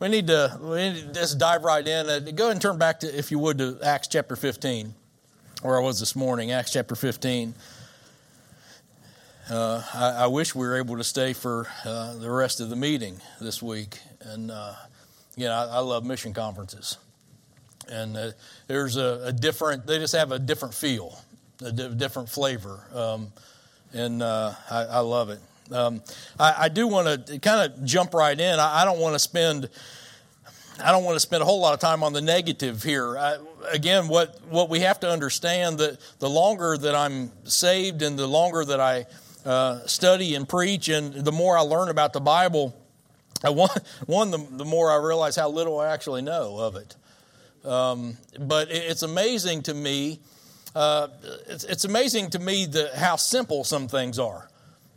we 0.00 0.08
need 0.08 0.28
to, 0.28 0.58
we 0.60 0.90
need 0.90 1.06
to 1.08 1.12
just 1.12 1.38
dive 1.38 1.64
right 1.64 1.86
in. 1.86 2.08
Uh, 2.08 2.20
go 2.20 2.44
ahead 2.44 2.52
and 2.52 2.62
turn 2.62 2.78
back 2.78 3.00
to, 3.00 3.18
if 3.18 3.30
you 3.30 3.38
would, 3.38 3.58
to 3.58 3.78
Acts 3.82 4.08
chapter 4.08 4.36
15, 4.36 4.94
where 5.62 5.78
I 5.78 5.82
was 5.82 5.98
this 5.98 6.14
morning, 6.14 6.52
Acts 6.52 6.72
chapter 6.72 6.94
15. 6.94 7.54
Uh, 9.50 9.82
I, 9.94 10.24
I, 10.24 10.26
wish 10.26 10.54
we 10.54 10.66
were 10.66 10.76
able 10.76 10.98
to 10.98 11.04
stay 11.04 11.32
for 11.32 11.66
uh, 11.86 12.14
the 12.18 12.30
rest 12.30 12.60
of 12.60 12.68
the 12.68 12.76
meeting 12.76 13.18
this 13.40 13.62
week. 13.62 13.98
And, 14.20 14.50
uh, 14.50 14.74
you 15.36 15.46
know, 15.46 15.52
I, 15.52 15.64
I, 15.64 15.78
love 15.78 16.04
mission 16.04 16.34
conferences. 16.34 16.98
And 17.90 18.14
uh, 18.14 18.30
there's 18.66 18.96
a, 18.96 19.22
a, 19.24 19.32
different, 19.32 19.86
they 19.86 19.98
just 19.98 20.14
have 20.14 20.32
a 20.32 20.38
different 20.38 20.74
feel, 20.74 21.18
a 21.64 21.72
di- 21.72 21.94
different 21.94 22.28
flavor. 22.28 22.84
Um, 22.94 23.32
and 23.94 24.22
uh, 24.22 24.52
I, 24.70 24.82
I, 24.84 24.98
love 24.98 25.30
it. 25.30 25.40
Um, 25.72 26.02
I, 26.38 26.54
I, 26.58 26.68
do 26.68 26.88
want 26.88 27.26
to 27.26 27.38
kind 27.38 27.70
of 27.70 27.84
jump 27.84 28.14
right 28.14 28.38
in. 28.38 28.58
I, 28.58 28.82
I 28.82 28.84
don't 28.84 28.98
want 28.98 29.14
to 29.14 29.18
spend 29.18 29.68
I 30.82 30.92
don't 30.92 31.02
want 31.02 31.16
to 31.16 31.20
spend 31.20 31.42
a 31.42 31.44
whole 31.44 31.60
lot 31.60 31.74
of 31.74 31.80
time 31.80 32.04
on 32.04 32.12
the 32.12 32.20
negative 32.20 32.82
here. 32.82 33.18
I, 33.18 33.38
again, 33.70 34.06
what 34.08 34.40
what 34.48 34.70
we 34.70 34.80
have 34.80 35.00
to 35.00 35.10
understand 35.10 35.78
that 35.78 35.98
the 36.20 36.30
longer 36.30 36.76
that 36.78 36.94
I'm 36.94 37.32
saved 37.44 38.02
and 38.02 38.18
the 38.18 38.26
longer 38.26 38.64
that 38.64 38.80
I 38.80 39.06
uh, 39.44 39.86
study 39.86 40.34
and 40.34 40.48
preach, 40.48 40.88
and 40.88 41.12
the 41.14 41.32
more 41.32 41.56
I 41.56 41.62
learn 41.62 41.88
about 41.88 42.12
the 42.12 42.20
Bible, 42.20 42.76
I, 43.42 43.50
one, 43.50 43.70
one 44.06 44.30
the, 44.30 44.38
the, 44.38 44.64
more 44.64 44.90
I 44.90 44.96
realize 45.04 45.36
how 45.36 45.48
little 45.48 45.80
I 45.80 45.92
actually 45.92 46.22
know 46.22 46.58
of 46.58 46.76
it. 46.76 46.96
Um, 47.64 48.16
but 48.38 48.70
it, 48.70 48.84
it's 48.90 49.02
amazing 49.02 49.62
to 49.62 49.74
me. 49.74 50.20
Uh, 50.76 51.08
it's, 51.46 51.64
it's, 51.64 51.84
amazing 51.84 52.30
to 52.30 52.38
me 52.38 52.66
the, 52.66 52.90
how 52.94 53.16
simple 53.16 53.64
some 53.64 53.88
things 53.88 54.18
are 54.18 54.48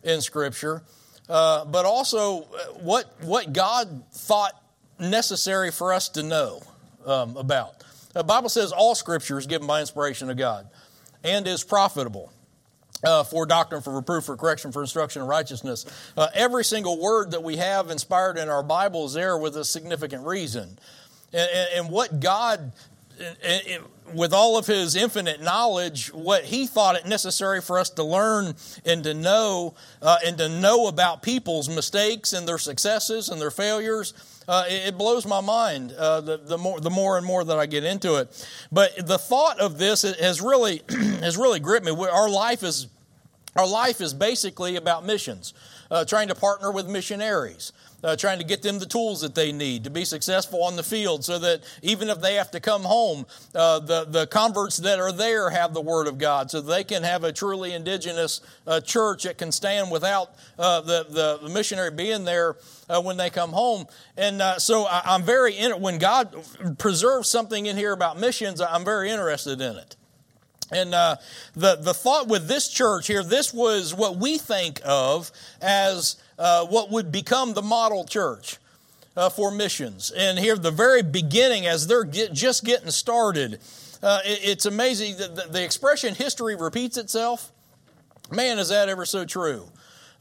in 0.04 0.22
Scripture, 0.22 0.84
uh, 1.30 1.66
but 1.66 1.86
also 1.86 2.44
uh, 2.44 2.74
what 2.82 3.12
what 3.22 3.54
God 3.54 4.04
thought 4.12 4.54
necessary 5.00 5.72
for 5.72 5.94
us 5.94 6.10
to 6.10 6.24
know 6.24 6.62
um, 7.06 7.38
about. 7.38 7.84
The 8.14 8.24
Bible 8.24 8.50
says 8.50 8.72
all 8.72 8.96
Scripture 8.96 9.38
is 9.38 9.48
given 9.48 9.68
by 9.68 9.80
inspiration 9.80 10.30
of 10.30 10.38
God 10.38 10.68
and 11.24 11.48
is 11.48 11.64
profitable. 11.64 12.32
Uh, 13.04 13.24
for 13.24 13.48
doctrine, 13.48 13.82
for 13.82 13.96
reproof, 13.96 14.26
for 14.26 14.38
correction, 14.38 14.72
for 14.72 14.84
instruction 14.84 15.24
in 15.24 15.28
righteousness. 15.28 15.88
Uh, 16.16 16.28
every 16.36 16.64
single 16.64 17.02
word 17.02 17.32
that 17.32 17.42
we 17.42 17.58
have 17.58 17.90
inspired 17.90 18.38
in 18.38 18.48
our 18.48 18.62
Bible 18.62 19.08
is 19.08 19.14
there 19.14 19.36
with 19.40 19.58
a 19.58 19.66
significant 19.66 20.24
reason. 20.24 20.78
And, 21.34 21.50
and, 21.52 21.70
and 21.78 21.90
what 21.90 22.20
God 22.20 22.74
with 24.14 24.34
all 24.34 24.58
of 24.58 24.68
his 24.68 24.96
infinite 24.96 25.42
knowledge, 25.42 26.08
what 26.14 26.44
he 26.44 26.68
thought 26.68 26.96
it 26.96 27.06
necessary 27.06 27.62
for 27.62 27.80
us 27.80 27.90
to 27.92 28.04
learn 28.04 28.56
and 28.86 29.04
to 29.04 29.14
know, 29.14 29.74
uh, 30.02 30.18
and 30.26 30.38
to 30.38 30.50
know 30.50 30.88
about 30.88 31.22
people's 31.22 31.70
mistakes 31.70 32.34
and 32.34 32.48
their 32.48 32.58
successes 32.58 33.30
and 33.30 33.40
their 33.40 33.52
failures, 33.52 34.14
uh, 34.48 34.66
it, 34.68 34.98
blows 34.98 35.26
my 35.26 35.40
mind 35.40 35.94
uh, 35.94 36.20
the, 36.20 36.38
the, 36.38 36.58
more, 36.58 36.80
the 36.80 36.90
more 36.90 37.18
and 37.18 37.26
more 37.26 37.44
that 37.44 37.58
I 37.58 37.66
get 37.66 37.84
into 37.84 38.16
it. 38.16 38.48
But 38.72 39.08
the 39.08 39.18
thought 39.18 39.60
of 39.60 39.78
this 39.78 40.02
has 40.02 40.42
really, 40.42 40.82
has 40.90 41.38
really 41.38 41.60
gripped 41.60 41.86
me. 41.86 41.92
Our 41.92 42.30
life 42.30 42.64
is, 42.64 42.88
our 43.56 43.68
life 43.68 44.02
is 44.02 44.14
basically 44.14 44.76
about 44.76 45.06
missions, 45.06 45.54
uh, 45.90 46.06
trying 46.06 46.28
to 46.30 46.36
partner 46.36 46.72
with 46.72 46.88
missionaries 46.88 47.72
uh, 48.04 48.16
trying 48.16 48.40
to 48.40 48.46
get 48.46 48.62
them 48.62 48.80
the 48.80 48.86
tools 48.86 49.22
that 49.22 49.36
they 49.36 49.52
need 49.52 49.84
to 49.84 49.90
be 49.90 50.06
successful 50.06 50.64
on 50.64 50.76
the 50.76 50.84
field 50.84 51.24
so 51.24 51.40
that 51.40 51.62
even 51.82 52.10
if 52.10 52.22
they 52.22 52.36
have 52.36 52.52
to 52.52 52.60
come 52.60 52.84
home, 52.84 53.26
uh, 53.56 53.80
the, 53.80 54.06
the 54.06 54.28
converts 54.28 54.78
that 54.78 55.00
are 55.00 55.12
there 55.12 55.50
have 55.50 55.74
the 55.74 55.82
Word 55.82 56.08
of 56.08 56.18
God 56.18 56.50
so 56.52 56.62
they 56.62 56.84
can 56.84 57.04
have 57.04 57.24
a 57.24 57.32
truly 57.32 57.74
indigenous 57.74 58.42
uh, 58.68 58.80
church 58.80 59.24
that 59.24 59.38
can 59.38 59.52
stand 59.52 59.92
without 59.92 60.36
uh, 60.58 60.82
the, 60.82 61.40
the 61.42 61.50
missionary 61.50 61.92
being 61.92 62.26
there 62.26 62.56
uh, 62.90 63.02
when 63.02 63.18
they 63.18 63.30
come 63.30 63.52
home. 63.52 63.86
And 64.18 64.42
uh, 64.42 64.60
so 64.60 64.86
I, 64.86 65.16
am 65.16 65.24
very, 65.24 65.56
in, 65.56 65.72
it. 65.72 65.80
when 65.80 65.98
God 65.98 66.36
preserves 66.78 67.30
something 67.30 67.66
in 67.66 67.78
here 67.78 67.92
about 67.92 68.20
missions, 68.20 68.62
I'm 68.62 68.84
very 68.84 69.10
interested 69.10 69.62
in 69.62 69.78
it. 69.78 69.96
And 70.72 70.96
uh, 70.96 71.18
the, 71.54 71.76
the 71.76 71.94
thought 71.94 72.28
with 72.28 72.48
this 72.48 72.70
church 72.70 73.08
here, 73.08 73.24
this 73.24 73.54
was 73.54 73.94
what 73.94 74.18
we 74.18 74.38
think 74.38 74.82
of 74.86 75.32
as 75.62 76.16
uh, 76.40 76.66
what 76.66 76.90
would 76.90 77.12
become 77.12 77.54
the 77.54 77.62
model 77.62 78.06
church 78.06 78.58
uh, 79.18 79.30
for 79.30 79.52
missions. 79.52 80.12
And 80.12 80.40
here, 80.40 80.56
the 80.56 80.72
very 80.72 81.04
beginning, 81.04 81.66
as 81.68 81.88
they're 81.88 82.06
get, 82.06 82.34
just 82.34 82.64
getting 82.64 82.90
started, 82.92 83.60
uh, 84.02 84.20
it, 84.26 84.40
it's 84.44 84.66
amazing 84.66 85.18
that 85.18 85.36
the, 85.36 85.42
the, 85.52 85.64
expression 85.64 86.16
history 86.16 86.56
repeats 86.56 86.98
itself. 86.98 87.52
Man, 88.32 88.58
is 88.58 88.70
that 88.70 88.88
ever 88.88 89.06
so 89.06 89.26
true. 89.26 89.66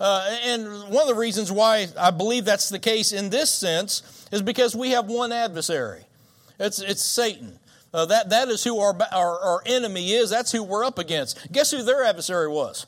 Uh, 0.00 0.38
and 0.44 0.66
one 0.90 1.02
of 1.02 1.08
the 1.08 1.14
reasons 1.14 1.52
why 1.52 1.86
I 1.98 2.10
believe 2.10 2.44
that's 2.44 2.68
the 2.68 2.78
case 2.78 3.12
in 3.12 3.30
this 3.30 3.50
sense 3.50 4.26
is 4.32 4.42
because 4.42 4.74
we 4.74 4.90
have 4.90 5.06
one 5.06 5.30
adversary. 5.30 6.04
It's, 6.58 6.80
it's 6.80 7.02
Satan. 7.02 7.58
Uh, 7.92 8.06
that, 8.06 8.30
that 8.30 8.48
is 8.48 8.62
who 8.62 8.78
our, 8.78 8.96
our, 9.12 9.40
our 9.40 9.62
enemy 9.66 10.12
is. 10.12 10.30
That's 10.30 10.52
who 10.52 10.62
we're 10.62 10.84
up 10.84 10.98
against. 10.98 11.50
Guess 11.50 11.72
who 11.72 11.82
their 11.82 12.04
adversary 12.04 12.48
was? 12.48 12.86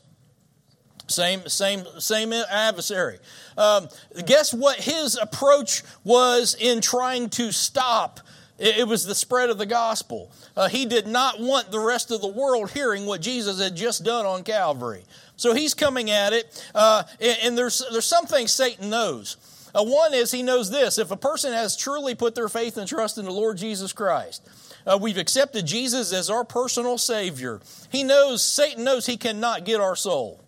Same, 1.07 1.47
same, 1.47 1.83
same 1.99 2.31
adversary. 2.31 3.19
Um, 3.57 3.89
guess 4.25 4.53
what 4.53 4.79
his 4.79 5.17
approach 5.17 5.83
was 6.03 6.55
in 6.57 6.81
trying 6.81 7.29
to 7.31 7.51
stop? 7.51 8.21
It, 8.59 8.87
was 8.87 9.05
the 9.05 9.15
spread 9.15 9.49
of 9.49 9.57
the 9.57 9.65
gospel. 9.65 10.31
Uh, 10.55 10.69
he 10.69 10.85
did 10.85 11.07
not 11.07 11.39
want 11.39 11.71
the 11.71 11.79
rest 11.79 12.11
of 12.11 12.21
the 12.21 12.27
world 12.27 12.71
hearing 12.71 13.05
what 13.05 13.19
Jesus 13.19 13.59
had 13.59 13.75
just 13.75 14.05
done 14.05 14.25
on 14.25 14.43
Calvary. 14.43 15.03
So 15.35 15.53
he's 15.53 15.73
coming 15.73 16.11
at 16.11 16.33
it, 16.33 16.69
uh, 16.73 17.03
and, 17.19 17.37
and, 17.43 17.57
there's 17.57 17.83
there's 17.91 18.05
some 18.05 18.25
things 18.27 18.51
Satan 18.51 18.89
knows. 18.89 19.37
Uh, 19.75 19.83
one 19.83 20.13
is 20.13 20.31
he 20.31 20.43
knows 20.43 20.69
this: 20.69 20.97
if 20.97 21.11
a 21.11 21.17
person 21.17 21.53
has 21.53 21.75
truly 21.75 22.15
put 22.15 22.35
their 22.35 22.49
faith 22.49 22.77
and 22.77 22.87
trust 22.87 23.17
in 23.17 23.25
the 23.25 23.31
Lord 23.31 23.57
Jesus 23.57 23.93
Christ, 23.93 24.47
uh, 24.85 24.97
we've 25.01 25.17
accepted 25.17 25.65
Jesus 25.65 26.13
as 26.13 26.29
our 26.29 26.43
personal 26.43 26.97
Savior. 26.97 27.61
He 27.91 28.03
knows 28.03 28.43
Satan 28.43 28.83
knows 28.83 29.05
he 29.05 29.17
cannot 29.17 29.65
get 29.65 29.79
our 29.79 29.95
soul. 29.95 30.43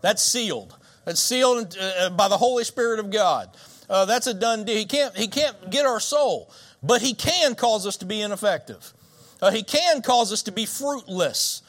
That's 0.00 0.22
sealed. 0.22 0.76
That's 1.04 1.20
sealed 1.20 1.76
uh, 1.80 2.10
by 2.10 2.28
the 2.28 2.36
Holy 2.36 2.64
Spirit 2.64 3.00
of 3.00 3.10
God. 3.10 3.56
Uh, 3.88 4.04
that's 4.04 4.26
a 4.26 4.34
done 4.34 4.64
deal. 4.64 4.76
He 4.76 4.84
can't, 4.84 5.16
he 5.16 5.28
can't 5.28 5.70
get 5.70 5.86
our 5.86 6.00
soul, 6.00 6.50
but 6.82 7.02
he 7.02 7.14
can 7.14 7.54
cause 7.54 7.86
us 7.86 7.96
to 7.98 8.06
be 8.06 8.20
ineffective. 8.20 8.92
Uh, 9.40 9.50
he 9.50 9.62
can 9.62 10.02
cause 10.02 10.32
us 10.32 10.42
to 10.42 10.52
be 10.52 10.66
fruitless. 10.66 11.62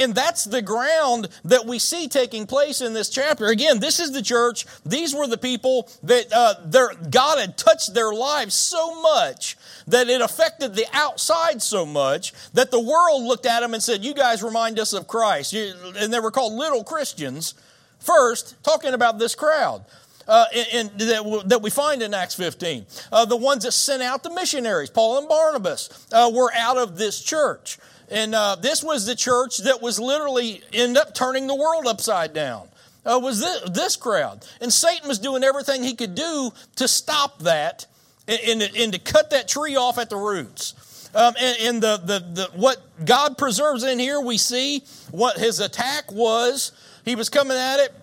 And 0.00 0.14
that's 0.14 0.44
the 0.44 0.62
ground 0.62 1.28
that 1.44 1.66
we 1.66 1.78
see 1.78 2.08
taking 2.08 2.46
place 2.46 2.80
in 2.80 2.92
this 2.92 3.10
chapter. 3.10 3.46
Again, 3.46 3.80
this 3.80 4.00
is 4.00 4.12
the 4.12 4.22
church. 4.22 4.66
These 4.84 5.14
were 5.14 5.26
the 5.26 5.38
people 5.38 5.90
that 6.02 6.32
uh, 6.32 6.54
their, 6.64 6.94
God 6.94 7.38
had 7.38 7.56
touched 7.56 7.94
their 7.94 8.12
lives 8.12 8.54
so 8.54 9.00
much 9.00 9.56
that 9.86 10.08
it 10.08 10.20
affected 10.20 10.74
the 10.74 10.86
outside 10.92 11.62
so 11.62 11.86
much 11.86 12.32
that 12.52 12.70
the 12.70 12.80
world 12.80 13.22
looked 13.22 13.46
at 13.46 13.60
them 13.60 13.74
and 13.74 13.82
said, 13.82 14.04
You 14.04 14.14
guys 14.14 14.42
remind 14.42 14.78
us 14.78 14.92
of 14.92 15.06
Christ. 15.06 15.54
And 15.54 16.12
they 16.12 16.20
were 16.20 16.30
called 16.30 16.52
little 16.52 16.84
Christians 16.84 17.54
First, 17.98 18.62
talking 18.62 18.94
about 18.94 19.18
this 19.18 19.34
crowd. 19.34 19.84
Uh, 20.26 20.44
that, 20.52 21.42
that, 21.46 21.62
we 21.62 21.70
find 21.70 22.02
in 22.02 22.12
Acts 22.12 22.34
15. 22.34 22.84
Uh, 23.10 23.24
the 23.24 23.36
ones 23.36 23.64
that 23.64 23.72
sent 23.72 24.02
out 24.02 24.22
the 24.22 24.30
missionaries, 24.30 24.90
Paul 24.90 25.18
and 25.18 25.28
Barnabas, 25.28 26.06
uh, 26.12 26.30
were 26.32 26.52
out 26.54 26.76
of 26.76 26.98
this 26.98 27.22
church. 27.22 27.78
And 28.10 28.34
uh, 28.34 28.56
this 28.56 28.82
was 28.82 29.06
the 29.06 29.14
church 29.14 29.58
that 29.58 29.82
was 29.82 29.98
literally 29.98 30.62
end 30.72 30.96
up 30.96 31.14
turning 31.14 31.46
the 31.46 31.54
world 31.54 31.86
upside 31.86 32.32
down. 32.32 32.68
Uh, 33.04 33.18
was 33.22 33.40
this, 33.40 33.70
this, 33.70 33.96
crowd. 33.96 34.44
And 34.60 34.72
Satan 34.72 35.08
was 35.08 35.18
doing 35.18 35.42
everything 35.44 35.82
he 35.82 35.94
could 35.94 36.14
do 36.14 36.50
to 36.76 36.88
stop 36.88 37.38
that 37.40 37.86
and, 38.26 38.62
and, 38.62 38.76
and 38.76 38.92
to 38.92 38.98
cut 38.98 39.30
that 39.30 39.48
tree 39.48 39.76
off 39.76 39.98
at 39.98 40.10
the 40.10 40.16
roots. 40.16 41.10
Um, 41.14 41.34
and, 41.40 41.56
and 41.60 41.82
the, 41.82 41.96
the, 41.98 42.18
the, 42.18 42.50
what 42.54 42.78
God 43.04 43.38
preserves 43.38 43.82
in 43.82 43.98
here, 43.98 44.20
we 44.20 44.36
see 44.36 44.84
what 45.10 45.38
his 45.38 45.60
attack 45.60 46.12
was 46.12 46.72
he 47.04 47.14
was 47.14 47.30
coming 47.30 47.56
at 47.56 47.80
it 47.80 47.94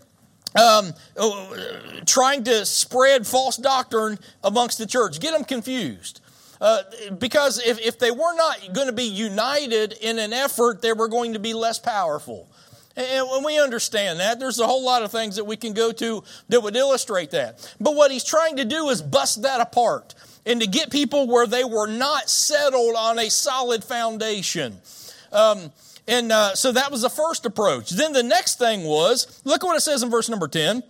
um, 0.55 0.93
uh, 1.17 1.47
trying 2.05 2.43
to 2.45 2.65
spread 2.65 3.27
false 3.27 3.57
doctrine 3.57 4.17
amongst 4.43 4.77
the 4.77 4.85
church, 4.85 5.19
get 5.19 5.33
them 5.33 5.43
confused. 5.43 6.21
Uh, 6.61 6.83
because 7.19 7.59
if, 7.65 7.79
if 7.79 7.99
they 7.99 8.11
were 8.11 8.35
not 8.35 8.73
going 8.73 8.87
to 8.87 8.93
be 8.93 9.03
united 9.03 9.93
in 10.01 10.19
an 10.19 10.33
effort, 10.33 10.81
they 10.81 10.93
were 10.93 11.07
going 11.07 11.33
to 11.33 11.39
be 11.39 11.53
less 11.53 11.79
powerful. 11.79 12.47
And 12.97 13.43
we 13.43 13.59
understand 13.59 14.21
that, 14.21 14.39
there's 14.39 14.59
a 14.59 14.65
whole 14.65 14.83
lot 14.85 15.03
of 15.03 15.11
things 15.11 15.35
that 15.35 15.43
we 15.43 15.57
can 15.57 15.73
go 15.73 15.91
to 15.91 16.23
that 16.47 16.61
would 16.61 16.77
illustrate 16.77 17.31
that. 17.31 17.75
But 17.79 17.95
what 17.95 18.09
he's 18.09 18.23
trying 18.23 18.55
to 18.55 18.65
do 18.65 18.87
is 18.87 19.01
bust 19.01 19.41
that 19.41 19.59
apart 19.59 20.15
and 20.45 20.61
to 20.61 20.67
get 20.67 20.91
people 20.91 21.27
where 21.27 21.45
they 21.45 21.65
were 21.65 21.87
not 21.87 22.29
settled 22.29 22.95
on 22.95 23.19
a 23.19 23.29
solid 23.29 23.83
foundation. 23.83 24.77
Um, 25.33 25.71
and 26.07 26.31
uh, 26.31 26.55
so 26.55 26.71
that 26.71 26.91
was 26.91 27.01
the 27.01 27.09
first 27.09 27.45
approach. 27.45 27.89
Then 27.89 28.13
the 28.13 28.23
next 28.23 28.59
thing 28.59 28.83
was 28.83 29.41
look 29.43 29.63
at 29.63 29.67
what 29.67 29.75
it 29.75 29.81
says 29.81 30.03
in 30.03 30.09
verse 30.09 30.29
number 30.29 30.47
10. 30.47 30.83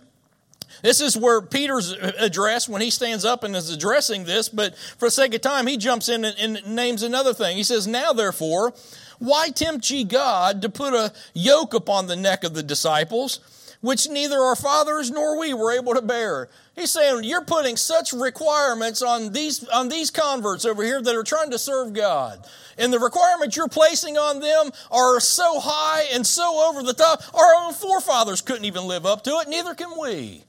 This 0.82 1.00
is 1.00 1.16
where 1.16 1.40
Peter's 1.40 1.92
address 1.92 2.68
when 2.68 2.82
he 2.82 2.90
stands 2.90 3.24
up 3.24 3.44
and 3.44 3.56
is 3.56 3.70
addressing 3.70 4.24
this, 4.24 4.48
but 4.48 4.76
for 4.76 5.06
the 5.06 5.10
sake 5.10 5.34
of 5.34 5.40
time, 5.40 5.66
he 5.66 5.76
jumps 5.76 6.08
in 6.08 6.24
and, 6.24 6.36
and 6.38 6.74
names 6.74 7.02
another 7.02 7.34
thing. 7.34 7.56
He 7.56 7.62
says, 7.62 7.86
Now 7.86 8.12
therefore, 8.12 8.74
why 9.18 9.50
tempt 9.50 9.90
ye 9.90 10.04
God 10.04 10.62
to 10.62 10.68
put 10.68 10.94
a 10.94 11.12
yoke 11.34 11.74
upon 11.74 12.06
the 12.06 12.16
neck 12.16 12.44
of 12.44 12.54
the 12.54 12.62
disciples? 12.62 13.40
which 13.80 14.08
neither 14.08 14.38
our 14.40 14.56
fathers 14.56 15.10
nor 15.10 15.38
we 15.38 15.54
were 15.54 15.72
able 15.72 15.94
to 15.94 16.02
bear. 16.02 16.48
He's 16.74 16.90
saying 16.90 17.24
you're 17.24 17.44
putting 17.44 17.76
such 17.76 18.12
requirements 18.12 19.02
on 19.02 19.32
these 19.32 19.66
on 19.68 19.88
these 19.88 20.10
converts 20.10 20.64
over 20.64 20.82
here 20.82 21.00
that 21.00 21.14
are 21.14 21.22
trying 21.22 21.50
to 21.50 21.58
serve 21.58 21.92
God. 21.92 22.44
And 22.78 22.92
the 22.92 22.98
requirements 22.98 23.56
you're 23.56 23.68
placing 23.68 24.18
on 24.18 24.40
them 24.40 24.70
are 24.90 25.20
so 25.20 25.60
high 25.60 26.04
and 26.12 26.26
so 26.26 26.68
over 26.68 26.82
the 26.82 26.94
top. 26.94 27.22
Our 27.34 27.54
own 27.64 27.72
forefathers 27.72 28.42
couldn't 28.42 28.64
even 28.64 28.84
live 28.84 29.06
up 29.06 29.24
to 29.24 29.38
it, 29.38 29.48
neither 29.48 29.74
can 29.74 29.98
we. 29.98 30.44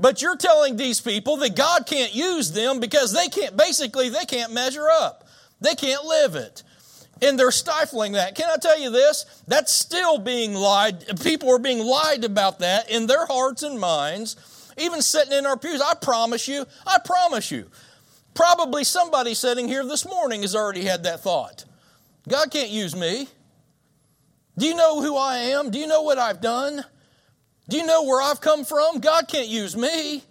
But 0.00 0.22
you're 0.22 0.36
telling 0.36 0.76
these 0.76 1.00
people 1.00 1.36
that 1.38 1.54
God 1.54 1.86
can't 1.86 2.14
use 2.14 2.52
them 2.52 2.80
because 2.80 3.12
they 3.12 3.28
can't 3.28 3.56
basically 3.56 4.08
they 4.08 4.24
can't 4.24 4.52
measure 4.52 4.88
up. 4.90 5.28
They 5.60 5.74
can't 5.74 6.04
live 6.04 6.34
it. 6.34 6.62
And 7.22 7.38
they're 7.38 7.50
stifling 7.50 8.12
that. 8.12 8.34
Can 8.34 8.48
I 8.50 8.56
tell 8.56 8.80
you 8.80 8.90
this? 8.90 9.26
That's 9.46 9.70
still 9.70 10.18
being 10.18 10.54
lied. 10.54 11.20
People 11.22 11.50
are 11.50 11.58
being 11.58 11.84
lied 11.84 12.24
about 12.24 12.60
that 12.60 12.90
in 12.90 13.06
their 13.06 13.26
hearts 13.26 13.62
and 13.62 13.78
minds 13.78 14.36
even 14.80 15.02
sitting 15.02 15.32
in 15.32 15.46
our 15.46 15.56
pews. 15.56 15.80
I 15.80 15.94
promise 15.94 16.48
you, 16.48 16.66
I 16.86 16.98
promise 17.04 17.50
you, 17.50 17.70
probably 18.34 18.84
somebody 18.84 19.34
sitting 19.34 19.68
here 19.68 19.84
this 19.84 20.06
morning 20.06 20.42
has 20.42 20.54
already 20.54 20.84
had 20.84 21.04
that 21.04 21.20
thought. 21.20 21.64
God 22.28 22.50
can't 22.50 22.70
use 22.70 22.96
me. 22.96 23.28
Do 24.58 24.66
you 24.66 24.74
know 24.74 25.00
who 25.00 25.16
I 25.16 25.36
am? 25.36 25.70
Do 25.70 25.78
you 25.78 25.86
know 25.86 26.02
what 26.02 26.18
I've 26.18 26.40
done? 26.40 26.84
Do 27.68 27.76
you 27.76 27.86
know 27.86 28.04
where 28.04 28.20
I've 28.20 28.40
come 28.40 28.64
from? 28.64 29.00
God 29.00 29.28
can't 29.28 29.48
use 29.48 29.76
me. 29.76 30.24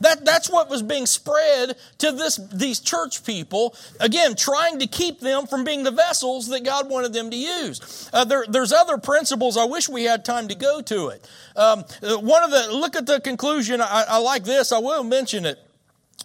That, 0.00 0.24
that's 0.24 0.50
what 0.50 0.68
was 0.68 0.82
being 0.82 1.06
spread 1.06 1.76
to 1.98 2.12
this, 2.12 2.36
these 2.52 2.80
church 2.80 3.24
people, 3.24 3.76
again, 4.00 4.34
trying 4.34 4.80
to 4.80 4.86
keep 4.86 5.20
them 5.20 5.46
from 5.46 5.64
being 5.64 5.84
the 5.84 5.92
vessels 5.92 6.48
that 6.48 6.64
God 6.64 6.90
wanted 6.90 7.12
them 7.12 7.30
to 7.30 7.36
use. 7.36 8.10
Uh, 8.12 8.24
there, 8.24 8.44
there's 8.48 8.72
other 8.72 8.98
principles. 8.98 9.56
I 9.56 9.64
wish 9.64 9.88
we 9.88 10.04
had 10.04 10.24
time 10.24 10.48
to 10.48 10.54
go 10.56 10.82
to 10.82 11.08
it. 11.08 11.26
Um, 11.54 11.84
one 12.02 12.42
of 12.42 12.50
the, 12.50 12.68
look 12.72 12.96
at 12.96 13.06
the 13.06 13.20
conclusion. 13.20 13.80
I, 13.80 14.04
I 14.08 14.18
like 14.18 14.42
this. 14.44 14.72
I 14.72 14.78
will 14.78 15.04
mention 15.04 15.46
it. 15.46 15.58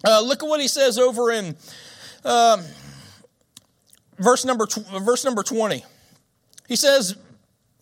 Uh, 0.04 0.20
look 0.20 0.42
at 0.42 0.48
what 0.48 0.60
he 0.60 0.68
says 0.68 0.98
over 0.98 1.30
in 1.30 1.56
um, 2.24 2.62
verse, 4.18 4.44
number 4.44 4.66
tw- 4.66 4.86
verse 5.02 5.24
number 5.24 5.42
20. 5.44 5.84
He 6.66 6.76
says, 6.76 7.16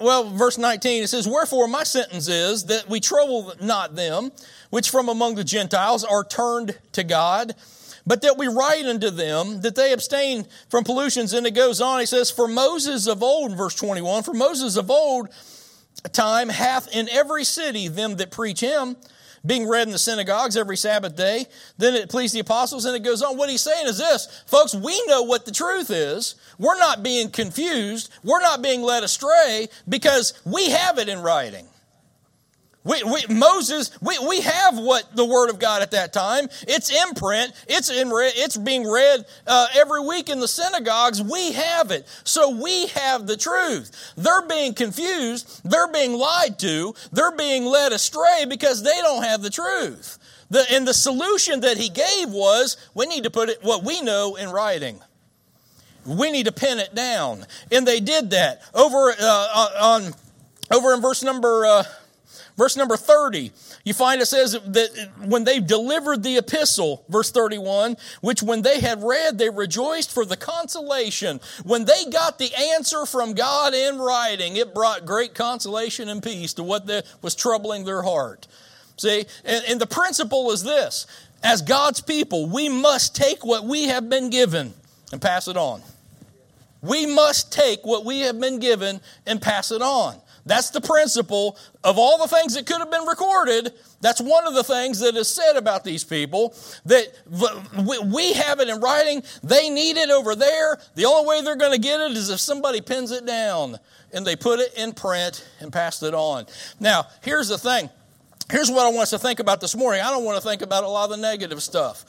well, 0.00 0.30
verse 0.30 0.58
19, 0.58 1.04
it 1.04 1.08
says, 1.08 1.26
Wherefore 1.26 1.68
my 1.68 1.82
sentence 1.82 2.28
is 2.28 2.64
that 2.64 2.88
we 2.88 3.00
trouble 3.00 3.52
not 3.60 3.96
them 3.96 4.30
which 4.70 4.90
from 4.90 5.08
among 5.08 5.34
the 5.34 5.44
Gentiles 5.44 6.04
are 6.04 6.24
turned 6.24 6.78
to 6.92 7.04
God, 7.04 7.54
but 8.06 8.22
that 8.22 8.38
we 8.38 8.46
write 8.46 8.86
unto 8.86 9.10
them 9.10 9.62
that 9.62 9.74
they 9.74 9.92
abstain 9.92 10.46
from 10.68 10.84
pollutions. 10.84 11.32
And 11.32 11.46
it 11.46 11.52
goes 11.52 11.80
on, 11.80 12.00
he 12.00 12.06
says, 12.06 12.30
For 12.30 12.48
Moses 12.48 13.06
of 13.06 13.22
old, 13.22 13.56
verse 13.56 13.74
21, 13.74 14.22
for 14.22 14.34
Moses 14.34 14.76
of 14.76 14.90
old 14.90 15.28
time 16.12 16.48
hath 16.48 16.88
in 16.94 17.08
every 17.08 17.44
city 17.44 17.88
them 17.88 18.16
that 18.16 18.30
preach 18.30 18.60
him, 18.60 18.96
being 19.44 19.68
read 19.68 19.86
in 19.86 19.92
the 19.92 19.98
synagogues 19.98 20.56
every 20.56 20.76
Sabbath 20.76 21.16
day. 21.16 21.46
Then 21.76 21.94
it 21.94 22.08
pleased 22.08 22.34
the 22.34 22.40
apostles, 22.40 22.84
and 22.84 22.96
it 22.96 23.02
goes 23.02 23.22
on. 23.22 23.36
What 23.36 23.50
he's 23.50 23.62
saying 23.62 23.86
is 23.86 23.98
this 23.98 24.42
folks, 24.46 24.74
we 24.74 25.02
know 25.06 25.22
what 25.22 25.44
the 25.44 25.52
truth 25.52 25.90
is. 25.90 26.34
We're 26.58 26.78
not 26.78 27.02
being 27.02 27.30
confused, 27.30 28.10
we're 28.22 28.40
not 28.40 28.62
being 28.62 28.82
led 28.82 29.04
astray 29.04 29.68
because 29.88 30.40
we 30.44 30.70
have 30.70 30.98
it 30.98 31.08
in 31.08 31.20
writing. 31.20 31.66
We, 32.84 33.02
we, 33.02 33.22
Moses, 33.28 33.90
we, 34.00 34.18
we 34.26 34.40
have 34.40 34.78
what 34.78 35.14
the 35.14 35.24
Word 35.24 35.50
of 35.50 35.58
God 35.58 35.82
at 35.82 35.90
that 35.90 36.12
time. 36.12 36.48
It's 36.66 36.90
imprint. 37.08 37.52
It's 37.66 37.90
in 37.90 38.08
It's 38.12 38.56
being 38.56 38.88
read 38.88 39.26
uh, 39.46 39.66
every 39.76 40.00
week 40.00 40.30
in 40.30 40.40
the 40.40 40.48
synagogues. 40.48 41.20
We 41.20 41.52
have 41.52 41.90
it, 41.90 42.06
so 42.24 42.50
we 42.50 42.86
have 42.88 43.26
the 43.26 43.36
truth. 43.36 44.14
They're 44.16 44.46
being 44.46 44.74
confused. 44.74 45.60
They're 45.68 45.92
being 45.92 46.14
lied 46.14 46.58
to. 46.60 46.94
They're 47.12 47.36
being 47.36 47.64
led 47.66 47.92
astray 47.92 48.46
because 48.48 48.82
they 48.82 48.96
don't 49.02 49.24
have 49.24 49.42
the 49.42 49.50
truth. 49.50 50.18
The, 50.50 50.64
and 50.70 50.88
the 50.88 50.94
solution 50.94 51.60
that 51.60 51.76
he 51.76 51.90
gave 51.90 52.30
was 52.30 52.76
we 52.94 53.06
need 53.06 53.24
to 53.24 53.30
put 53.30 53.50
it 53.50 53.58
what 53.62 53.84
we 53.84 54.00
know 54.00 54.36
in 54.36 54.48
writing. 54.50 55.00
We 56.06 56.30
need 56.30 56.46
to 56.46 56.52
pin 56.52 56.78
it 56.78 56.94
down, 56.94 57.44
and 57.70 57.86
they 57.86 58.00
did 58.00 58.30
that 58.30 58.62
over 58.72 59.14
uh, 59.18 59.68
on 59.78 60.14
over 60.70 60.94
in 60.94 61.02
verse 61.02 61.22
number. 61.22 61.66
Uh, 61.66 61.84
Verse 62.58 62.76
number 62.76 62.96
30, 62.96 63.52
you 63.84 63.94
find 63.94 64.20
it 64.20 64.26
says 64.26 64.52
that 64.52 65.10
when 65.24 65.44
they 65.44 65.60
delivered 65.60 66.24
the 66.24 66.38
epistle, 66.38 67.04
verse 67.08 67.30
31, 67.30 67.96
which 68.20 68.42
when 68.42 68.62
they 68.62 68.80
had 68.80 69.00
read, 69.00 69.38
they 69.38 69.48
rejoiced 69.48 70.12
for 70.12 70.24
the 70.24 70.36
consolation. 70.36 71.38
When 71.62 71.84
they 71.84 72.06
got 72.10 72.40
the 72.40 72.52
answer 72.74 73.06
from 73.06 73.34
God 73.34 73.74
in 73.74 73.98
writing, 73.98 74.56
it 74.56 74.74
brought 74.74 75.06
great 75.06 75.36
consolation 75.36 76.08
and 76.08 76.20
peace 76.20 76.52
to 76.54 76.64
what 76.64 76.90
was 77.22 77.36
troubling 77.36 77.84
their 77.84 78.02
heart. 78.02 78.48
See, 78.96 79.26
and, 79.44 79.80
the 79.80 79.86
principle 79.86 80.50
is 80.50 80.64
this 80.64 81.06
as 81.44 81.62
God's 81.62 82.00
people, 82.00 82.48
we 82.48 82.68
must 82.68 83.14
take 83.14 83.44
what 83.44 83.66
we 83.66 83.86
have 83.86 84.10
been 84.10 84.30
given 84.30 84.74
and 85.12 85.22
pass 85.22 85.46
it 85.46 85.56
on. 85.56 85.80
We 86.82 87.06
must 87.06 87.52
take 87.52 87.86
what 87.86 88.04
we 88.04 88.20
have 88.20 88.40
been 88.40 88.58
given 88.58 89.00
and 89.26 89.40
pass 89.40 89.70
it 89.70 89.80
on. 89.80 90.16
That's 90.46 90.70
the 90.70 90.80
principle 90.80 91.58
of 91.84 91.98
all 91.98 92.18
the 92.18 92.28
things 92.28 92.54
that 92.54 92.66
could 92.66 92.78
have 92.78 92.90
been 92.90 93.06
recorded. 93.06 93.72
That's 94.00 94.20
one 94.20 94.46
of 94.46 94.54
the 94.54 94.64
things 94.64 95.00
that 95.00 95.14
is 95.16 95.28
said 95.28 95.56
about 95.56 95.84
these 95.84 96.04
people 96.04 96.54
that 96.86 97.06
we 98.06 98.32
have 98.32 98.60
it 98.60 98.68
in 98.68 98.80
writing. 98.80 99.22
They 99.42 99.68
need 99.68 99.96
it 99.96 100.10
over 100.10 100.34
there. 100.34 100.78
The 100.94 101.04
only 101.04 101.28
way 101.28 101.42
they're 101.42 101.56
going 101.56 101.72
to 101.72 101.80
get 101.80 102.00
it 102.00 102.12
is 102.12 102.30
if 102.30 102.40
somebody 102.40 102.80
pins 102.80 103.10
it 103.10 103.26
down 103.26 103.78
and 104.12 104.26
they 104.26 104.36
put 104.36 104.60
it 104.60 104.72
in 104.74 104.92
print 104.92 105.46
and 105.60 105.72
pass 105.72 106.02
it 106.02 106.14
on. 106.14 106.46
Now, 106.80 107.06
here's 107.22 107.48
the 107.48 107.58
thing. 107.58 107.90
Here's 108.50 108.70
what 108.70 108.86
I 108.86 108.88
want 108.88 109.02
us 109.02 109.10
to 109.10 109.18
think 109.18 109.40
about 109.40 109.60
this 109.60 109.76
morning. 109.76 110.00
I 110.00 110.10
don't 110.10 110.24
want 110.24 110.42
to 110.42 110.48
think 110.48 110.62
about 110.62 110.84
a 110.84 110.88
lot 110.88 111.04
of 111.04 111.10
the 111.10 111.22
negative 111.22 111.62
stuff 111.62 112.06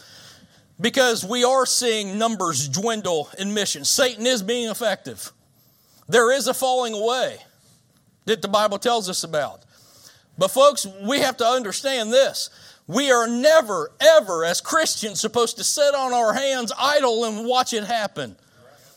because 0.80 1.26
we 1.26 1.44
are 1.44 1.66
seeing 1.66 2.18
numbers 2.18 2.70
dwindle 2.70 3.30
in 3.38 3.54
missions. 3.54 3.90
Satan 3.90 4.26
is 4.26 4.42
being 4.42 4.70
effective. 4.70 5.34
There 6.08 6.32
is 6.32 6.48
a 6.48 6.54
falling 6.54 6.94
away 6.94 7.40
that 8.30 8.42
the 8.42 8.48
Bible 8.48 8.80
tells 8.80 9.10
us 9.10 9.24
about. 9.24 9.64
But, 10.38 10.52
folks, 10.52 10.88
we 11.04 11.20
have 11.20 11.38
to 11.38 11.46
understand 11.46 12.14
this. 12.14 12.50
We 12.88 13.12
are 13.12 13.28
never, 13.28 13.92
ever, 14.00 14.46
as 14.46 14.62
Christians, 14.62 15.20
supposed 15.20 15.58
to 15.58 15.64
sit 15.64 15.94
on 15.94 16.14
our 16.14 16.34
hands 16.34 16.72
idle 16.80 17.26
and 17.26 17.46
watch 17.46 17.74
it 17.74 17.84
happen. 17.84 18.36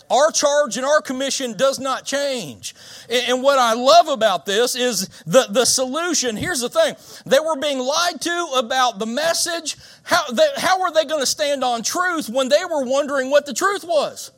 Our 0.08 0.30
charge 0.30 0.76
and 0.76 0.84
our 0.84 1.00
commission 1.00 1.56
does 1.56 1.78
not 1.78 2.04
change. 2.04 2.74
And 3.08 3.42
what 3.42 3.58
I 3.58 3.72
love 3.72 4.08
about 4.08 4.44
this 4.44 4.76
is 4.76 5.08
the, 5.26 5.46
the 5.48 5.64
solution. 5.64 6.36
Here's 6.36 6.60
the 6.60 6.68
thing 6.68 6.94
they 7.24 7.40
were 7.40 7.56
being 7.56 7.78
lied 7.78 8.20
to 8.20 8.52
about 8.56 8.98
the 8.98 9.06
message. 9.06 9.76
How, 10.02 10.30
they, 10.30 10.48
how 10.56 10.80
were 10.80 10.90
they 10.90 11.06
going 11.06 11.20
to 11.22 11.26
stand 11.26 11.64
on 11.64 11.82
truth 11.82 12.28
when 12.28 12.50
they 12.50 12.64
were 12.64 12.84
wondering 12.84 13.30
what 13.30 13.46
the 13.46 13.54
truth 13.54 13.84
was? 13.84 14.32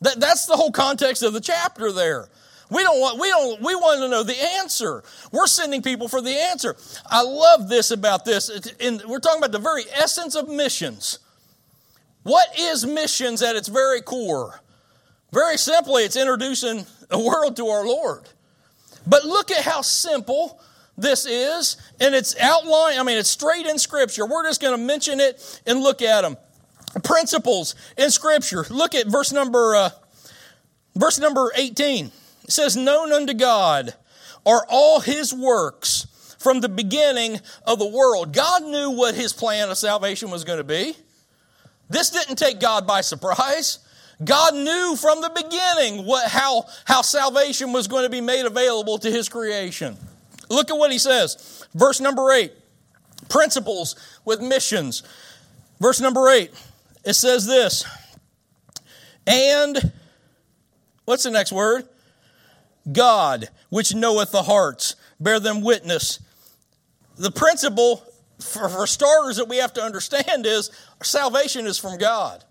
That, 0.00 0.18
that's 0.18 0.46
the 0.46 0.56
whole 0.56 0.72
context 0.72 1.22
of 1.22 1.34
the 1.34 1.40
chapter 1.40 1.92
there. 1.92 2.28
We 2.70 2.82
don't 2.84 3.00
want, 3.00 3.20
we 3.20 3.28
don't, 3.28 3.60
we 3.60 3.74
want 3.74 4.00
to 4.00 4.08
know 4.08 4.22
the 4.22 4.40
answer. 4.60 5.02
We're 5.32 5.48
sending 5.48 5.82
people 5.82 6.06
for 6.06 6.22
the 6.22 6.34
answer. 6.34 6.76
I 7.06 7.22
love 7.22 7.68
this 7.68 7.90
about 7.90 8.24
this. 8.24 8.48
In, 8.78 9.00
we're 9.08 9.18
talking 9.18 9.38
about 9.38 9.52
the 9.52 9.58
very 9.58 9.82
essence 9.92 10.36
of 10.36 10.48
missions. 10.48 11.18
What 12.22 12.48
is 12.58 12.86
missions 12.86 13.42
at 13.42 13.56
its 13.56 13.68
very 13.68 14.02
core? 14.02 14.60
Very 15.32 15.56
simply, 15.56 16.04
it's 16.04 16.16
introducing 16.16 16.86
the 17.08 17.18
world 17.18 17.56
to 17.56 17.66
our 17.66 17.84
Lord. 17.84 18.22
But 19.06 19.24
look 19.24 19.50
at 19.50 19.64
how 19.64 19.82
simple 19.82 20.60
this 20.96 21.24
is, 21.24 21.76
and 22.00 22.14
it's 22.14 22.38
outlined, 22.38 23.00
I 23.00 23.02
mean, 23.02 23.16
it's 23.16 23.30
straight 23.30 23.66
in 23.66 23.78
Scripture. 23.78 24.26
We're 24.26 24.44
just 24.44 24.60
going 24.60 24.76
to 24.76 24.84
mention 24.84 25.18
it 25.18 25.60
and 25.66 25.80
look 25.80 26.02
at 26.02 26.22
them. 26.22 26.36
Principles 27.02 27.74
in 27.96 28.10
Scripture. 28.10 28.64
Look 28.68 28.94
at 28.94 29.06
verse 29.06 29.32
number, 29.32 29.76
uh, 29.76 29.90
verse 30.94 31.18
number 31.18 31.52
18. 31.56 32.10
It 32.50 32.52
says, 32.52 32.76
Known 32.76 33.12
unto 33.12 33.32
God 33.32 33.94
are 34.44 34.66
all 34.68 34.98
his 34.98 35.32
works 35.32 36.34
from 36.40 36.60
the 36.60 36.68
beginning 36.68 37.38
of 37.64 37.78
the 37.78 37.86
world. 37.86 38.34
God 38.34 38.64
knew 38.64 38.90
what 38.90 39.14
his 39.14 39.32
plan 39.32 39.70
of 39.70 39.78
salvation 39.78 40.32
was 40.32 40.42
going 40.42 40.58
to 40.58 40.64
be. 40.64 40.96
This 41.88 42.10
didn't 42.10 42.34
take 42.34 42.58
God 42.58 42.88
by 42.88 43.02
surprise. 43.02 43.78
God 44.24 44.54
knew 44.54 44.96
from 45.00 45.20
the 45.20 45.30
beginning 45.30 46.04
what, 46.04 46.28
how, 46.28 46.64
how 46.86 47.02
salvation 47.02 47.72
was 47.72 47.86
going 47.86 48.02
to 48.02 48.10
be 48.10 48.20
made 48.20 48.44
available 48.44 48.98
to 48.98 49.08
his 49.12 49.28
creation. 49.28 49.96
Look 50.48 50.72
at 50.72 50.76
what 50.76 50.90
he 50.90 50.98
says. 50.98 51.64
Verse 51.72 52.00
number 52.00 52.32
eight 52.32 52.52
principles 53.28 53.94
with 54.24 54.40
missions. 54.40 55.04
Verse 55.78 56.00
number 56.00 56.28
eight, 56.28 56.50
it 57.04 57.14
says 57.14 57.46
this. 57.46 57.84
And, 59.24 59.92
what's 61.04 61.22
the 61.22 61.30
next 61.30 61.52
word? 61.52 61.86
God, 62.90 63.48
which 63.68 63.94
knoweth 63.94 64.32
the 64.32 64.42
hearts, 64.42 64.96
bear 65.18 65.40
them 65.40 65.62
witness. 65.62 66.20
The 67.16 67.30
principle, 67.30 68.02
for, 68.38 68.68
for 68.68 68.86
starters, 68.86 69.36
that 69.36 69.48
we 69.48 69.58
have 69.58 69.74
to 69.74 69.82
understand 69.82 70.46
is 70.46 70.70
salvation 71.02 71.66
is 71.66 71.78
from 71.78 71.98
God. 71.98 72.44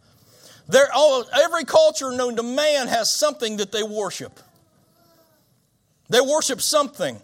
There, 0.67 0.87
all, 0.93 1.25
every 1.33 1.65
culture 1.65 2.11
known 2.11 2.35
to 2.35 2.43
man 2.43 2.87
has 2.87 3.13
something 3.13 3.57
that 3.57 3.71
they 3.71 3.81
worship. 3.81 4.39
They 6.09 6.21
worship 6.21 6.61
something. 6.61 7.19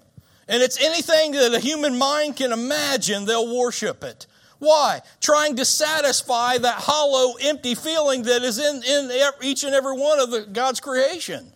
And 0.47 0.63
it's 0.63 0.81
anything 0.81 1.31
that 1.33 1.53
a 1.53 1.59
human 1.59 1.97
mind 1.97 2.37
can 2.37 2.51
imagine, 2.51 3.25
they'll 3.25 3.55
worship 3.55 4.03
it. 4.03 4.27
Why? 4.59 5.01
Trying 5.19 5.57
to 5.57 5.65
satisfy 5.65 6.57
that 6.57 6.75
hollow, 6.75 7.35
empty 7.41 7.75
feeling 7.75 8.23
that 8.23 8.41
is 8.41 8.57
in, 8.57 8.83
in 8.83 9.11
each 9.43 9.63
and 9.63 9.75
every 9.75 9.97
one 9.97 10.19
of 10.19 10.31
the, 10.31 10.41
God's 10.41 10.79
creation. 10.79 11.51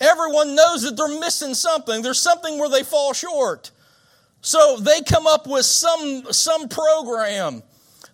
Everyone 0.00 0.54
knows 0.54 0.82
that 0.82 0.96
they're 0.96 1.20
missing 1.20 1.54
something. 1.54 2.02
There's 2.02 2.20
something 2.20 2.58
where 2.58 2.68
they 2.68 2.82
fall 2.82 3.12
short. 3.12 3.70
So 4.42 4.76
they 4.78 5.00
come 5.00 5.26
up 5.26 5.46
with 5.46 5.64
some, 5.64 6.24
some 6.30 6.68
program, 6.68 7.62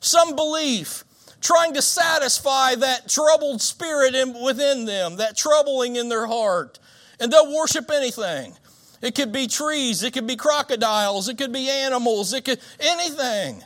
some 0.01 0.37
belief, 0.37 1.05
trying 1.41 1.75
to 1.75 1.83
satisfy 1.83 2.77
that 2.77 3.09
troubled 3.09 3.61
spirit 3.61 4.15
in, 4.15 4.41
within 4.43 4.85
them, 4.85 5.17
that 5.17 5.37
troubling 5.37 5.97
in 5.97 6.09
their 6.09 6.27
heart. 6.27 6.79
And 7.21 7.33
they'll 7.33 7.55
worship 7.55 7.91
anything. 7.91 8.55
It 9.03 9.17
could 9.17 9.33
be 9.33 9.49
trees, 9.49 10.05
it 10.05 10.13
could 10.13 10.29
be 10.29 10.37
crocodiles, 10.37 11.29
it 11.29 11.37
could 11.37 11.53
be 11.53 11.69
animals, 11.69 12.33
it 12.33 12.45
could 12.45 12.61
anything. 12.79 13.63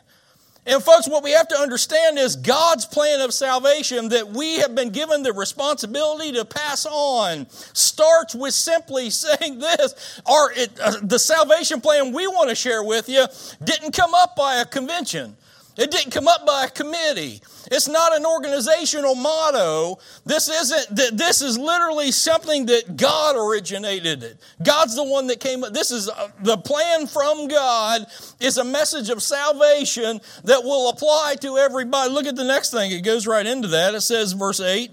And 0.67 0.83
folks, 0.83 1.09
what 1.09 1.23
we 1.23 1.31
have 1.31 1.47
to 1.49 1.57
understand 1.57 2.19
is 2.19 2.35
God's 2.35 2.87
plan 2.87 3.21
of 3.21 3.33
salvation 3.33 4.09
that 4.09 4.29
we 4.29 4.57
have 4.59 4.75
been 4.75 4.91
given 4.91 5.23
the 5.23 5.33
responsibility 5.33 6.33
to 6.33 6.45
pass 6.45 6.85
on 6.85 7.47
starts 7.51 8.35
with 8.35 8.53
simply 8.53 9.11
saying 9.11 9.61
this: 9.61 10.21
Our 10.27 10.53
it, 10.53 10.79
uh, 10.81 10.97
the 11.03 11.21
salvation 11.21 11.81
plan 11.81 12.13
we 12.13 12.27
want 12.27 12.49
to 12.51 12.57
share 12.57 12.83
with 12.83 13.09
you 13.09 13.27
didn't 13.63 13.93
come 13.93 14.13
up 14.15 14.35
by 14.35 14.57
a 14.57 14.65
convention. 14.65 15.37
It 15.77 15.91
didn't 15.91 16.13
come 16.13 16.27
up 16.27 16.47
by 16.47 16.65
a 16.65 16.71
committee. 16.71 17.43
It's 17.71 17.87
not 17.87 18.17
an 18.17 18.25
organizational 18.25 19.15
motto. 19.15 19.99
This 20.25 20.49
isn't 20.49 20.97
that 20.97 21.19
this 21.19 21.43
is 21.43 21.59
literally 21.59 22.13
something 22.13 22.67
that 22.67 22.97
God 22.97 23.37
originated 23.37 24.23
it. 24.23 24.41
God's 24.63 24.97
the 24.97 25.05
one 25.05 25.27
that 25.27 25.41
came 25.41 25.65
up. 25.65 25.75
This 25.75 25.91
is 25.91 26.09
uh, 26.09 26.31
the 26.41 26.57
plan 26.57 27.07
from 27.07 27.49
God 27.49 28.07
is 28.41 28.57
a 28.57 28.65
message 28.65 29.11
of 29.11 29.23
salvation 29.23 30.21
that 30.45 30.63
will 30.65 30.89
apply 30.89 31.37
to 31.43 31.59
everybody. 31.59 32.11
Look 32.11 32.27
at 32.27 32.37
the 32.37 32.45
next 32.45 32.71
thing. 32.71 32.93
It 32.93 33.03
goes 33.03 33.27
right 33.27 33.47
into 33.47 33.69
that. 33.69 33.95
It 33.95 34.01
says 34.01 34.33
verse 34.33 34.61
8 34.61 34.91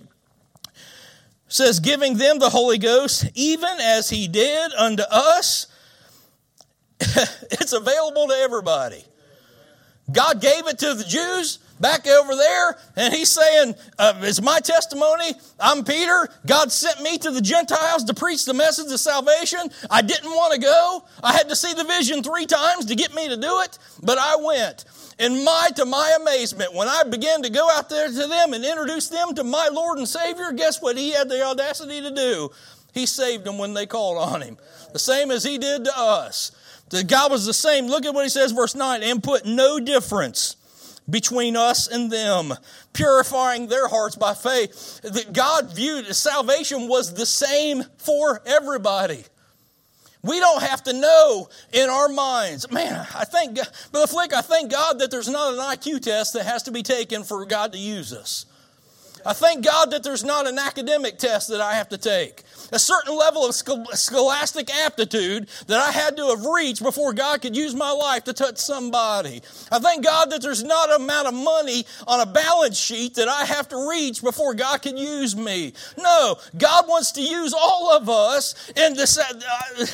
says 1.48 1.80
giving 1.80 2.18
them 2.18 2.40
the 2.40 2.50
Holy 2.50 2.80
Ghost 2.80 3.30
even 3.36 3.80
as 3.80 4.10
he 4.10 4.28
did 4.28 4.74
unto 4.74 5.04
us. 5.04 5.68
it's 7.00 7.74
available 7.74 8.28
to 8.28 8.34
everybody. 8.34 9.06
God 10.12 10.42
gave 10.42 10.68
it 10.68 10.80
to 10.80 10.94
the 10.94 11.04
Jews 11.04 11.60
back 11.80 12.08
over 12.08 12.36
there, 12.36 12.78
and 12.96 13.14
he's 13.14 13.30
saying, 13.30 13.76
uh, 13.98 14.14
It's 14.22 14.42
my 14.42 14.60
testimony. 14.60 15.34
I'm 15.60 15.84
Peter. 15.84 16.28
God 16.46 16.72
sent 16.72 17.02
me 17.02 17.18
to 17.20 17.32
the 17.32 17.42
Gentiles 17.42 18.04
to 18.06 18.14
preach 18.14 18.46
the 18.46 18.54
message 18.54 18.92
of 18.92 19.00
salvation. 19.00 19.60
I 19.90 20.02
didn't 20.02 20.32
want 20.32 20.54
to 20.54 20.60
go. 20.60 21.04
I 21.24 21.34
had 21.34 21.50
to 21.50 21.56
see 21.56 21.74
the 21.74 21.86
vision 21.86 22.22
three 22.22 22.46
times 22.46 22.86
to 22.86 22.96
get 22.96 23.14
me 23.14 23.30
to 23.30 23.38
do 23.38 23.62
it, 23.62 23.78
but 24.02 24.18
I 24.18 24.36
went. 24.36 24.86
And 25.20 25.46
my, 25.46 25.70
to 25.76 25.86
my 25.86 26.18
amazement, 26.22 26.74
when 26.74 26.88
I 26.88 27.04
began 27.04 27.44
to 27.44 27.50
go 27.50 27.70
out 27.72 27.90
there 27.90 28.08
to 28.08 28.28
them 28.28 28.54
and 28.54 28.66
introduce 28.66 29.08
them 29.10 29.36
to 29.36 29.44
my 29.44 29.70
Lord 29.72 30.00
and 30.00 30.08
Savior, 30.08 30.52
guess 30.52 30.82
what 30.82 30.98
he 30.98 31.12
had 31.12 31.30
the 31.30 31.44
audacity 31.44 32.02
to 32.02 32.14
do? 32.14 32.50
He 32.94 33.06
saved 33.06 33.44
them 33.44 33.58
when 33.58 33.74
they 33.74 33.86
called 33.86 34.18
on 34.18 34.42
him. 34.42 34.58
The 34.92 35.00
same 35.00 35.32
as 35.32 35.44
he 35.44 35.58
did 35.58 35.86
to 35.86 35.98
us. 35.98 36.52
God 37.02 37.32
was 37.32 37.46
the 37.46 37.54
same. 37.54 37.88
Look 37.88 38.06
at 38.06 38.14
what 38.14 38.24
he 38.24 38.30
says, 38.30 38.52
verse 38.52 38.76
9, 38.76 39.02
and 39.02 39.24
put 39.24 39.46
no 39.46 39.80
difference 39.80 40.58
between 41.10 41.58
us 41.58 41.88
and 41.88 42.12
them, 42.12 42.54
purifying 42.94 43.68
their 43.68 43.88
hearts 43.88 44.16
by 44.16 44.34
faith. 44.34 45.02
That 45.02 45.34
God 45.34 45.74
viewed 45.74 46.06
salvation 46.16 46.88
was 46.88 47.14
the 47.14 47.26
same 47.26 47.84
for 47.98 48.42
everybody. 48.46 49.26
We 50.22 50.40
don't 50.40 50.64
have 50.64 50.84
to 50.84 50.94
know 50.94 51.50
in 51.74 51.90
our 51.90 52.08
minds. 52.08 52.72
Man, 52.72 53.06
I 53.14 53.26
think, 53.26 53.60
Brother 53.92 54.08
Flick, 54.08 54.34
I 54.34 54.42
thank 54.42 54.72
God 54.72 55.00
that 55.00 55.12
there's 55.12 55.28
not 55.28 55.54
an 55.54 55.60
IQ 55.60 56.02
test 56.02 56.34
that 56.34 56.46
has 56.46 56.64
to 56.64 56.72
be 56.72 56.82
taken 56.82 57.24
for 57.24 57.46
God 57.46 57.74
to 57.74 57.78
use 57.78 58.14
us. 58.14 58.46
I 59.26 59.34
thank 59.34 59.66
God 59.66 59.92
that 59.92 60.04
there's 60.04 60.24
not 60.24 60.48
an 60.48 60.60
academic 60.60 61.18
test 61.18 61.50
that 61.50 61.62
I 61.62 61.76
have 61.76 61.90
to 61.90 61.98
take. 61.98 62.44
A 62.72 62.80
certain 62.80 63.16
level 63.16 63.46
of 63.46 63.54
scholastic 63.54 64.74
aptitude 64.74 65.48
that 65.68 65.80
I 65.80 65.92
had 65.92 66.18
to 66.18 66.28
have 66.28 66.46
reached 66.46 66.84
before 66.84 67.14
God 67.14 67.42
could 67.42 67.56
use 67.56 67.76
my 67.76 67.92
life 67.92 68.24
to 68.26 68.34
touch 68.34 68.58
somebody. 68.58 69.42
I 69.72 69.80
thank 69.80 70.04
God 70.04 70.32
that 70.32 70.42
there's 70.42 70.64
not 70.64 70.90
an 70.90 71.02
amount 71.02 71.28
of 71.28 71.34
money 71.34 71.86
on 72.08 72.20
a 72.20 72.26
balance 72.26 72.78
sheet 72.78 73.16
that 73.16 73.28
I 73.28 73.46
have 73.46 73.70
to 73.70 73.90
reach 73.90 74.22
before 74.22 74.54
God 74.54 74.82
can 74.82 74.98
use 74.98 75.36
me. 75.36 75.74
No, 75.98 76.38
God 76.58 76.88
wants 76.88 77.12
to 77.14 77.22
use 77.22 77.54
all 77.54 77.96
of 77.96 78.10
us. 78.10 78.72
And 78.76 78.96
this, 78.96 79.18
uh, 79.18 79.24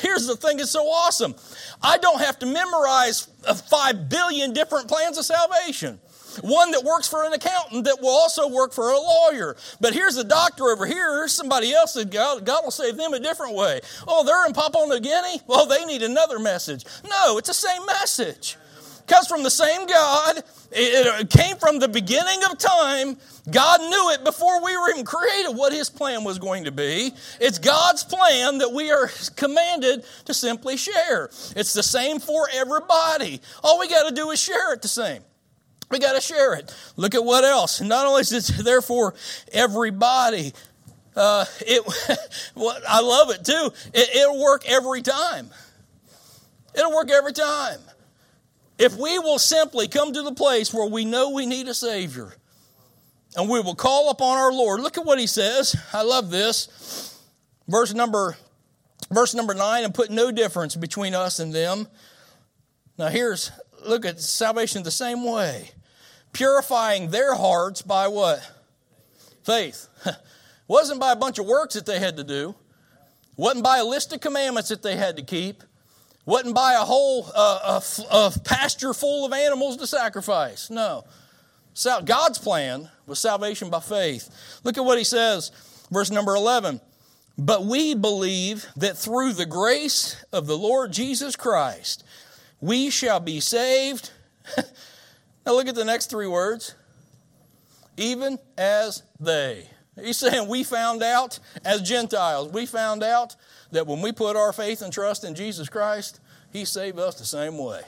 here's 0.00 0.26
the 0.26 0.36
thing 0.36 0.56
that's 0.56 0.70
so 0.70 0.84
awesome 0.84 1.34
I 1.82 1.98
don't 1.98 2.20
have 2.20 2.38
to 2.40 2.46
memorize 2.46 3.28
five 3.68 4.08
billion 4.08 4.52
different 4.52 4.88
plans 4.88 5.18
of 5.18 5.24
salvation 5.24 6.00
one 6.42 6.70
that 6.72 6.84
works 6.84 7.08
for 7.08 7.24
an 7.24 7.32
accountant 7.32 7.84
that 7.84 8.00
will 8.00 8.08
also 8.08 8.48
work 8.48 8.72
for 8.72 8.90
a 8.90 8.98
lawyer. 8.98 9.56
But 9.80 9.94
here's 9.94 10.16
a 10.16 10.24
doctor 10.24 10.64
over 10.64 10.86
here. 10.86 11.18
Here's 11.18 11.32
somebody 11.32 11.72
else 11.72 11.94
that 11.94 12.10
God, 12.10 12.44
God 12.44 12.64
will 12.64 12.70
save 12.70 12.96
them 12.96 13.14
a 13.14 13.20
different 13.20 13.54
way. 13.54 13.80
Oh, 14.06 14.24
they're 14.24 14.46
in 14.46 14.52
Papua 14.52 14.86
New 14.86 15.00
Guinea? 15.00 15.40
Well, 15.46 15.66
they 15.66 15.84
need 15.84 16.02
another 16.02 16.38
message. 16.38 16.84
No, 17.08 17.38
it's 17.38 17.48
the 17.48 17.54
same 17.54 17.84
message. 17.86 18.56
Comes 19.06 19.26
from 19.26 19.42
the 19.42 19.50
same 19.50 19.86
God. 19.88 20.44
It 20.70 21.30
came 21.30 21.56
from 21.56 21.80
the 21.80 21.88
beginning 21.88 22.44
of 22.48 22.58
time. 22.58 23.16
God 23.50 23.80
knew 23.80 24.10
it 24.10 24.22
before 24.22 24.62
we 24.62 24.76
were 24.76 24.90
even 24.90 25.04
created 25.04 25.56
what 25.56 25.72
His 25.72 25.90
plan 25.90 26.22
was 26.22 26.38
going 26.38 26.64
to 26.64 26.70
be. 26.70 27.10
It's 27.40 27.58
God's 27.58 28.04
plan 28.04 28.58
that 28.58 28.70
we 28.72 28.92
are 28.92 29.10
commanded 29.34 30.04
to 30.26 30.34
simply 30.34 30.76
share. 30.76 31.24
It's 31.56 31.72
the 31.72 31.82
same 31.82 32.20
for 32.20 32.48
everybody. 32.52 33.40
All 33.64 33.80
we 33.80 33.88
got 33.88 34.08
to 34.08 34.14
do 34.14 34.30
is 34.30 34.40
share 34.40 34.74
it 34.74 34.82
the 34.82 34.88
same. 34.88 35.22
We 35.90 35.98
got 35.98 36.14
to 36.14 36.20
share 36.20 36.54
it. 36.54 36.72
Look 36.96 37.14
at 37.14 37.24
what 37.24 37.44
else. 37.44 37.80
Not 37.80 38.06
only 38.06 38.20
is 38.20 38.32
it 38.32 38.64
there 38.64 38.80
for 38.80 39.14
everybody, 39.52 40.52
uh, 41.16 41.44
it, 41.60 41.82
I 42.88 43.00
love 43.00 43.30
it 43.30 43.44
too. 43.44 43.70
It, 43.92 44.16
it'll 44.16 44.40
work 44.40 44.64
every 44.66 45.02
time. 45.02 45.50
It'll 46.74 46.94
work 46.94 47.10
every 47.10 47.32
time. 47.32 47.80
If 48.78 48.96
we 48.96 49.18
will 49.18 49.38
simply 49.38 49.88
come 49.88 50.12
to 50.12 50.22
the 50.22 50.32
place 50.32 50.72
where 50.72 50.88
we 50.88 51.04
know 51.04 51.30
we 51.30 51.44
need 51.44 51.66
a 51.68 51.74
Savior 51.74 52.32
and 53.36 53.48
we 53.48 53.60
will 53.60 53.74
call 53.74 54.10
upon 54.10 54.38
our 54.38 54.52
Lord, 54.52 54.80
look 54.80 54.96
at 54.96 55.04
what 55.04 55.18
He 55.18 55.26
says. 55.26 55.74
I 55.92 56.02
love 56.02 56.30
this. 56.30 57.18
Verse 57.68 57.92
number, 57.92 58.36
verse 59.10 59.34
number 59.34 59.54
nine, 59.54 59.84
and 59.84 59.92
put 59.92 60.10
no 60.10 60.30
difference 60.30 60.76
between 60.76 61.14
us 61.14 61.40
and 61.40 61.52
them. 61.52 61.88
Now, 62.96 63.08
here's, 63.08 63.50
look 63.84 64.06
at 64.06 64.20
salvation 64.20 64.82
the 64.82 64.90
same 64.90 65.24
way 65.24 65.70
purifying 66.32 67.10
their 67.10 67.34
hearts 67.34 67.82
by 67.82 68.08
what? 68.08 68.40
Faith. 69.42 69.88
wasn't 70.68 71.00
by 71.00 71.12
a 71.12 71.16
bunch 71.16 71.38
of 71.38 71.46
works 71.46 71.74
that 71.74 71.86
they 71.86 71.98
had 71.98 72.16
to 72.16 72.24
do. 72.24 72.54
wasn't 73.36 73.64
by 73.64 73.78
a 73.78 73.84
list 73.84 74.12
of 74.12 74.20
commandments 74.20 74.68
that 74.68 74.82
they 74.82 74.96
had 74.96 75.16
to 75.16 75.22
keep. 75.22 75.62
wasn't 76.26 76.54
by 76.54 76.74
a 76.74 76.84
whole 76.84 77.26
uh, 77.34 77.80
a, 78.10 78.32
pasture 78.44 78.94
full 78.94 79.26
of 79.26 79.32
animals 79.32 79.76
to 79.78 79.86
sacrifice. 79.86 80.70
No. 80.70 81.04
So 81.74 82.02
God's 82.02 82.38
plan 82.38 82.88
was 83.06 83.18
salvation 83.18 83.70
by 83.70 83.80
faith. 83.80 84.28
Look 84.64 84.78
at 84.78 84.84
what 84.84 84.98
he 84.98 85.04
says, 85.04 85.50
verse 85.90 86.10
number 86.10 86.34
11. 86.34 86.80
But 87.38 87.64
we 87.64 87.94
believe 87.94 88.66
that 88.76 88.98
through 88.98 89.32
the 89.32 89.46
grace 89.46 90.22
of 90.32 90.46
the 90.46 90.58
Lord 90.58 90.92
Jesus 90.92 91.36
Christ, 91.36 92.04
we 92.60 92.90
shall 92.90 93.18
be 93.18 93.40
saved 93.40 94.10
Now 95.50 95.56
look 95.56 95.66
at 95.66 95.74
the 95.74 95.84
next 95.84 96.10
three 96.10 96.28
words. 96.28 96.76
Even 97.96 98.38
as 98.56 99.02
they. 99.18 99.66
He's 100.00 100.16
saying 100.16 100.46
we 100.46 100.62
found 100.62 101.02
out 101.02 101.40
as 101.64 101.82
Gentiles, 101.82 102.52
we 102.52 102.66
found 102.66 103.02
out 103.02 103.34
that 103.72 103.84
when 103.88 104.00
we 104.00 104.12
put 104.12 104.36
our 104.36 104.52
faith 104.52 104.80
and 104.80 104.92
trust 104.92 105.24
in 105.24 105.34
Jesus 105.34 105.68
Christ, 105.68 106.20
He 106.52 106.64
saved 106.64 107.00
us 107.00 107.16
the 107.16 107.24
same 107.24 107.58
way. 107.58 107.80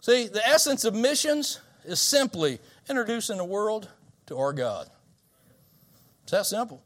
See, 0.00 0.28
the 0.28 0.46
essence 0.46 0.84
of 0.84 0.94
missions 0.94 1.60
is 1.84 2.00
simply 2.00 2.60
introducing 2.88 3.38
the 3.38 3.44
world 3.44 3.88
to 4.26 4.38
our 4.38 4.52
God. 4.52 4.88
It's 6.22 6.30
that 6.30 6.46
simple. 6.46 6.80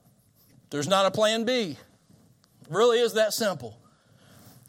There's 0.70 0.88
not 0.88 1.04
a 1.04 1.10
plan 1.10 1.44
B. 1.44 1.76
It 2.62 2.68
really 2.70 3.00
is 3.00 3.12
that 3.12 3.34
simple. 3.34 3.76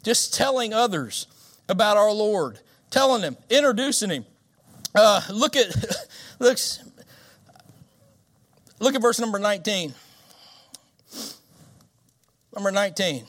Just 0.02 0.34
telling 0.34 0.74
others 0.74 1.26
about 1.70 1.96
our 1.96 2.12
Lord, 2.12 2.58
telling 2.90 3.22
them, 3.22 3.38
introducing 3.48 4.10
Him, 4.10 4.26
uh, 4.94 5.20
look 5.30 5.56
at 5.56 5.74
looks. 6.38 6.82
Look 8.80 8.94
at 8.94 9.00
verse 9.02 9.20
number 9.20 9.38
19. 9.38 9.94
Number 12.54 12.70
19 12.70 13.24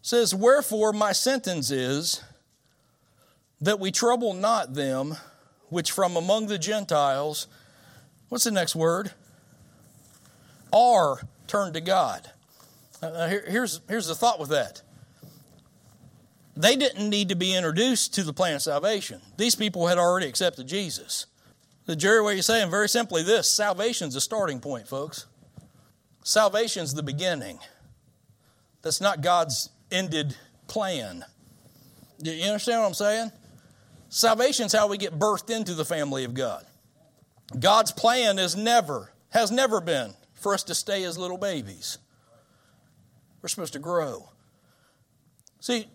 says, 0.00 0.34
Wherefore 0.34 0.92
my 0.92 1.12
sentence 1.12 1.70
is 1.70 2.22
that 3.60 3.78
we 3.78 3.90
trouble 3.90 4.34
not 4.34 4.74
them 4.74 5.16
which 5.68 5.90
from 5.90 6.16
among 6.16 6.48
the 6.48 6.58
Gentiles, 6.58 7.46
what's 8.28 8.44
the 8.44 8.50
next 8.50 8.76
word? 8.76 9.12
Are 10.72 11.20
turned 11.46 11.74
to 11.74 11.80
God. 11.80 12.30
Uh, 13.02 13.28
here, 13.28 13.44
here's, 13.46 13.80
here's 13.88 14.06
the 14.06 14.14
thought 14.14 14.38
with 14.38 14.50
that 14.50 14.82
they 16.56 16.76
didn't 16.76 17.08
need 17.08 17.28
to 17.30 17.34
be 17.34 17.54
introduced 17.54 18.14
to 18.14 18.22
the 18.22 18.32
plan 18.32 18.56
of 18.56 18.62
salvation. 18.62 19.20
These 19.36 19.54
people 19.54 19.86
had 19.86 19.98
already 19.98 20.26
accepted 20.26 20.66
Jesus. 20.66 21.26
The 21.86 21.96
Jerry, 21.96 22.22
what 22.22 22.34
you're 22.34 22.42
saying, 22.42 22.70
very 22.70 22.88
simply 22.88 23.22
this 23.22 23.50
salvation's 23.50 24.14
a 24.14 24.20
starting 24.20 24.60
point, 24.60 24.86
folks. 24.86 25.26
Salvation's 26.22 26.94
the 26.94 27.02
beginning. 27.02 27.58
That's 28.82 29.00
not 29.00 29.22
God's 29.22 29.70
ended 29.90 30.36
plan. 30.68 31.24
Do 32.22 32.30
you 32.30 32.46
understand 32.46 32.80
what 32.80 32.88
I'm 32.88 32.94
saying? 32.94 33.32
Salvation's 34.08 34.72
how 34.72 34.88
we 34.88 34.98
get 34.98 35.18
birthed 35.18 35.50
into 35.50 35.74
the 35.74 35.84
family 35.84 36.24
of 36.24 36.34
God. 36.34 36.64
God's 37.58 37.92
plan 37.92 38.38
is 38.38 38.54
never, 38.54 39.12
has 39.30 39.50
never 39.50 39.80
been 39.80 40.14
for 40.34 40.54
us 40.54 40.62
to 40.64 40.74
stay 40.74 41.04
as 41.04 41.18
little 41.18 41.38
babies. 41.38 41.98
We're 43.40 43.48
supposed 43.48 43.72
to 43.72 43.78
grow. 43.78 44.28
See, 45.60 45.86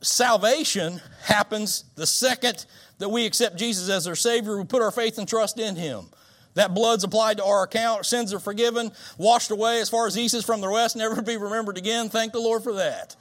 salvation 0.00 1.00
happens 1.24 1.84
the 1.94 2.06
second 2.06 2.66
that 2.98 3.08
we 3.08 3.26
accept 3.26 3.56
Jesus 3.56 3.88
as 3.88 4.06
our 4.06 4.14
Savior, 4.14 4.58
we 4.58 4.64
put 4.64 4.82
our 4.82 4.90
faith 4.90 5.18
and 5.18 5.28
trust 5.28 5.58
in 5.58 5.76
Him. 5.76 6.06
That 6.54 6.74
blood's 6.74 7.04
applied 7.04 7.36
to 7.36 7.44
our 7.44 7.62
account, 7.62 8.06
sins 8.06 8.34
are 8.34 8.40
forgiven, 8.40 8.90
washed 9.18 9.50
away 9.50 9.80
as 9.80 9.88
far 9.88 10.06
as 10.06 10.18
east 10.18 10.34
is 10.34 10.44
from 10.44 10.60
the 10.60 10.70
west, 10.70 10.96
never 10.96 11.14
to 11.14 11.22
be 11.22 11.36
remembered 11.36 11.78
again. 11.78 12.08
Thank 12.08 12.32
the 12.32 12.40
Lord 12.40 12.62
for 12.62 12.74
that. 12.74 13.14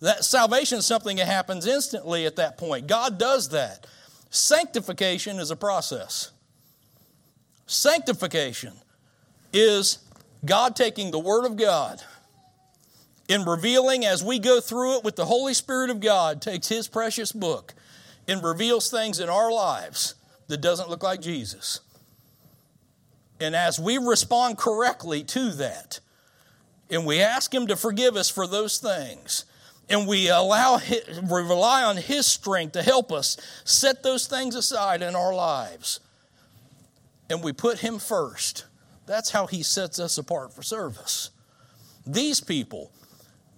That 0.00 0.24
salvation 0.24 0.78
is 0.78 0.86
something 0.86 1.16
that 1.16 1.26
happens 1.26 1.66
instantly 1.66 2.26
at 2.26 2.36
that 2.36 2.56
point. 2.56 2.86
God 2.86 3.18
does 3.18 3.50
that. 3.50 3.86
Sanctification 4.30 5.38
is 5.38 5.50
a 5.50 5.56
process. 5.56 6.30
Sanctification 7.66 8.72
is 9.52 9.98
God 10.44 10.76
taking 10.76 11.10
the 11.10 11.18
Word 11.18 11.44
of 11.44 11.56
God 11.56 12.00
in 13.30 13.44
revealing 13.44 14.04
as 14.04 14.24
we 14.24 14.40
go 14.40 14.60
through 14.60 14.96
it 14.96 15.04
with 15.04 15.14
the 15.14 15.26
Holy 15.26 15.54
Spirit 15.54 15.88
of 15.88 16.00
God, 16.00 16.42
takes 16.42 16.66
His 16.66 16.88
precious 16.88 17.30
book 17.30 17.74
and 18.26 18.42
reveals 18.42 18.90
things 18.90 19.20
in 19.20 19.28
our 19.28 19.52
lives 19.52 20.16
that 20.48 20.60
doesn't 20.60 20.90
look 20.90 21.04
like 21.04 21.20
Jesus. 21.20 21.78
And 23.38 23.54
as 23.54 23.78
we 23.78 23.98
respond 23.98 24.58
correctly 24.58 25.22
to 25.22 25.52
that, 25.52 26.00
and 26.90 27.06
we 27.06 27.20
ask 27.20 27.54
Him 27.54 27.68
to 27.68 27.76
forgive 27.76 28.16
us 28.16 28.28
for 28.28 28.48
those 28.48 28.78
things, 28.78 29.44
and 29.88 30.08
we 30.08 30.28
allow 30.28 30.80
we 30.80 31.40
rely 31.40 31.84
on 31.84 31.98
His 31.98 32.26
strength 32.26 32.72
to 32.72 32.82
help 32.82 33.12
us 33.12 33.36
set 33.64 34.02
those 34.02 34.26
things 34.26 34.56
aside 34.56 35.02
in 35.02 35.14
our 35.14 35.32
lives, 35.32 36.00
and 37.30 37.44
we 37.44 37.52
put 37.52 37.78
Him 37.78 38.00
first. 38.00 38.64
That's 39.06 39.30
how 39.30 39.46
He 39.46 39.62
sets 39.62 40.00
us 40.00 40.18
apart 40.18 40.52
for 40.52 40.62
service. 40.62 41.30
These 42.04 42.40
people 42.40 42.90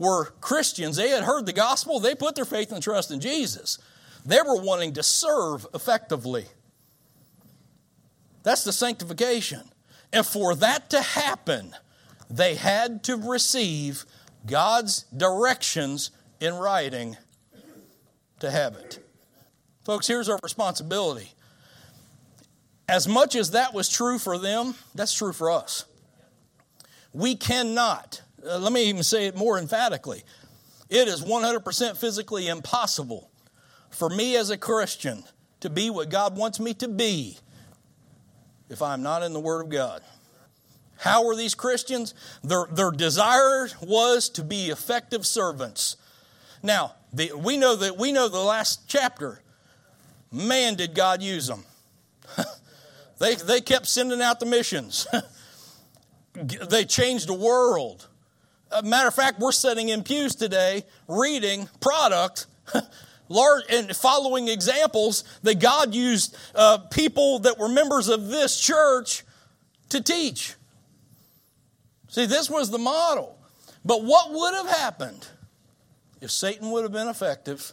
were 0.02 0.26
Christians. 0.40 0.97
They 0.97 1.11
had 1.11 1.23
heard 1.23 1.47
the 1.47 1.52
gospel, 1.52 2.00
they 2.00 2.14
put 2.14 2.35
their 2.35 2.44
faith 2.44 2.73
and 2.73 2.82
trust 2.82 3.11
in 3.11 3.21
Jesus. 3.21 3.78
They 4.26 4.40
were 4.44 4.61
wanting 4.61 4.94
to 4.94 5.02
serve 5.02 5.66
effectively. 5.75 6.47
That's 8.42 8.64
the 8.64 8.73
sanctification. 8.73 9.62
And 10.12 10.26
for 10.26 10.54
that 10.56 10.90
to 10.90 11.00
happen, 11.00 11.75
they 12.28 12.56
had 12.56 13.04
to 13.04 13.16
receive 13.16 14.04
God's 14.47 15.04
directions 15.16 16.11
in 16.40 16.54
writing 16.54 17.16
to 18.40 18.50
have 18.50 18.75
it. 18.75 18.99
Folks, 19.85 20.06
here's 20.06 20.28
our 20.28 20.38
responsibility. 20.42 21.32
As 22.88 23.06
much 23.06 23.37
as 23.37 23.52
that 23.52 23.73
was 23.73 23.88
true 23.88 24.18
for 24.18 24.38
them, 24.38 24.75
that's 24.94 25.14
true 25.14 25.32
for 25.32 25.50
us. 25.50 25.85
We 27.12 27.37
cannot 27.37 28.21
uh, 28.49 28.58
let 28.58 28.72
me 28.72 28.84
even 28.84 29.02
say 29.02 29.26
it 29.26 29.37
more 29.37 29.58
emphatically. 29.58 30.25
It 30.88 31.08
is 31.08 31.22
100% 31.25 31.96
physically 31.96 32.49
impossible 32.49 33.30
for 33.90 34.08
me 34.08 34.37
as 34.37 34.50
a 34.50 34.56
Christian 34.56 35.25
to 35.61 35.70
be 35.70 35.90
what 35.90 36.11
God 36.11 36.37
wants 36.37 36.61
me 36.61 36.75
to 36.75 36.88
be 36.88 37.38
if 38.68 38.82
I'm 38.82 39.02
not 39.02 39.22
in 39.22 39.32
the 39.32 39.40
Word 39.40 39.62
of 39.62 39.70
God. 39.70 40.02
How 40.98 41.24
were 41.24 41.35
these 41.35 41.55
Christians? 41.55 42.14
Their, 42.42 42.66
their 42.70 42.90
desire 42.90 43.68
was 43.81 44.28
to 44.31 44.44
be 44.44 44.70
effective 44.70 45.26
servants. 45.26 45.96
Now, 46.62 46.94
the, 47.12 47.33
we 47.37 47.57
know 47.57 47.76
that 47.76 47.98
we 47.98 48.12
know 48.12 48.28
the 48.28 48.38
last 48.38 48.88
chapter. 48.88 49.42
Man, 50.31 50.74
did 50.74 50.94
God 50.94 51.20
use 51.20 51.46
them. 51.46 51.64
they, 53.18 53.35
they 53.35 53.61
kept 53.61 53.87
sending 53.87 54.22
out 54.22 54.40
the 54.40 54.46
missions. 54.46 55.07
they 56.35 56.85
changed 56.85 57.28
the 57.28 57.35
world 57.35 58.09
matter 58.82 59.08
of 59.08 59.14
fact, 59.14 59.40
we're 59.40 59.52
sitting 59.52 59.88
in 59.88 60.02
pews 60.02 60.35
today 60.35 60.85
reading 61.08 61.68
product. 61.80 62.46
large 63.28 63.64
and 63.70 63.96
following 63.96 64.48
examples 64.48 65.24
that 65.42 65.58
God 65.58 65.94
used 65.94 66.37
uh, 66.54 66.78
people 66.90 67.38
that 67.40 67.58
were 67.58 67.68
members 67.68 68.08
of 68.08 68.28
this 68.28 68.61
church 68.61 69.24
to 69.88 70.02
teach. 70.02 70.54
See, 72.08 72.26
this 72.26 72.50
was 72.50 72.70
the 72.70 72.78
model. 72.78 73.38
But 73.85 74.04
what 74.04 74.30
would 74.30 74.54
have 74.54 74.68
happened 74.68 75.26
if 76.20 76.30
Satan 76.30 76.70
would 76.70 76.82
have 76.82 76.92
been 76.92 77.08
effective 77.08 77.72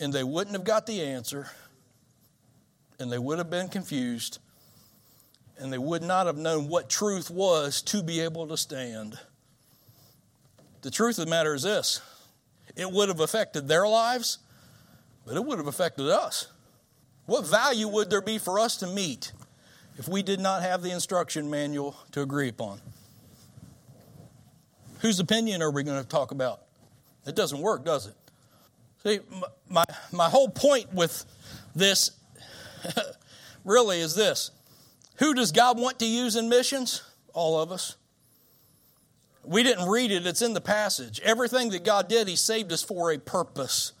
and 0.00 0.12
they 0.12 0.24
wouldn't 0.24 0.56
have 0.56 0.64
got 0.64 0.86
the 0.86 1.02
answer 1.02 1.50
and 2.98 3.12
they 3.12 3.18
would 3.18 3.38
have 3.38 3.50
been 3.50 3.68
confused 3.68 4.38
and 5.58 5.72
they 5.72 5.78
would 5.78 6.02
not 6.02 6.26
have 6.26 6.36
known 6.36 6.68
what 6.68 6.88
truth 6.88 7.30
was 7.30 7.82
to 7.82 8.02
be 8.02 8.20
able 8.20 8.48
to 8.48 8.56
stand? 8.56 9.18
The 10.82 10.90
truth 10.90 11.18
of 11.18 11.24
the 11.24 11.30
matter 11.30 11.54
is 11.54 11.62
this 11.62 12.00
it 12.76 12.90
would 12.90 13.08
have 13.08 13.20
affected 13.20 13.68
their 13.68 13.86
lives, 13.88 14.38
but 15.26 15.36
it 15.36 15.44
would 15.44 15.58
have 15.58 15.66
affected 15.66 16.08
us. 16.08 16.48
What 17.26 17.46
value 17.46 17.88
would 17.88 18.08
there 18.08 18.22
be 18.22 18.38
for 18.38 18.58
us 18.58 18.76
to 18.78 18.86
meet 18.86 19.32
if 19.98 20.08
we 20.08 20.22
did 20.22 20.40
not 20.40 20.62
have 20.62 20.82
the 20.82 20.90
instruction 20.90 21.50
manual 21.50 21.96
to 22.12 22.22
agree 22.22 22.48
upon? 22.48 22.80
Whose 25.00 25.20
opinion 25.20 25.62
are 25.62 25.70
we 25.70 25.82
going 25.82 26.02
to 26.02 26.08
talk 26.08 26.30
about? 26.30 26.62
It 27.26 27.34
doesn't 27.34 27.60
work, 27.60 27.84
does 27.84 28.06
it? 28.06 28.14
See, 29.02 29.20
my, 29.68 29.84
my 30.10 30.28
whole 30.28 30.48
point 30.48 30.92
with 30.92 31.24
this 31.74 32.12
really 33.64 34.00
is 34.00 34.14
this 34.14 34.50
Who 35.16 35.34
does 35.34 35.52
God 35.52 35.78
want 35.78 35.98
to 35.98 36.06
use 36.06 36.36
in 36.36 36.48
missions? 36.48 37.02
All 37.34 37.60
of 37.60 37.70
us. 37.70 37.96
We 39.48 39.62
didn't 39.62 39.88
read 39.88 40.12
it, 40.12 40.26
it's 40.26 40.42
in 40.42 40.52
the 40.52 40.60
passage. 40.60 41.20
Everything 41.24 41.70
that 41.70 41.82
God 41.82 42.06
did, 42.06 42.28
He 42.28 42.36
saved 42.36 42.70
us 42.70 42.82
for 42.82 43.12
a 43.12 43.18
purpose. 43.18 43.92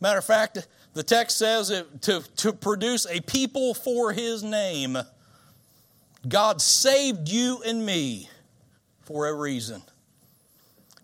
Matter 0.00 0.18
of 0.18 0.24
fact, 0.24 0.68
the 0.92 1.02
text 1.02 1.38
says 1.38 1.70
it, 1.70 2.02
to, 2.02 2.22
to 2.36 2.52
produce 2.52 3.04
a 3.04 3.20
people 3.20 3.74
for 3.74 4.12
His 4.12 4.44
name. 4.44 4.96
God 6.28 6.62
saved 6.62 7.28
you 7.28 7.60
and 7.66 7.84
me 7.84 8.28
for 9.02 9.26
a 9.26 9.34
reason. 9.34 9.82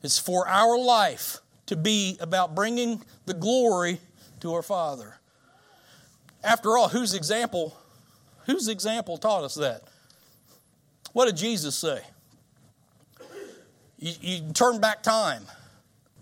It's 0.04 0.18
for 0.18 0.46
our 0.46 0.78
life 0.78 1.38
to 1.66 1.74
be 1.74 2.18
about 2.20 2.54
bringing 2.54 3.02
the 3.26 3.34
glory 3.34 4.00
to 4.40 4.54
our 4.54 4.62
Father. 4.62 5.16
After 6.44 6.78
all, 6.78 6.88
whose 6.88 7.14
example, 7.14 7.76
whose 8.46 8.68
example 8.68 9.18
taught 9.18 9.42
us 9.42 9.56
that? 9.56 9.82
What 11.12 11.26
did 11.26 11.36
Jesus 11.36 11.74
say? 11.74 12.02
You, 14.02 14.12
you 14.20 14.52
turn 14.52 14.80
back 14.80 15.04
time. 15.04 15.44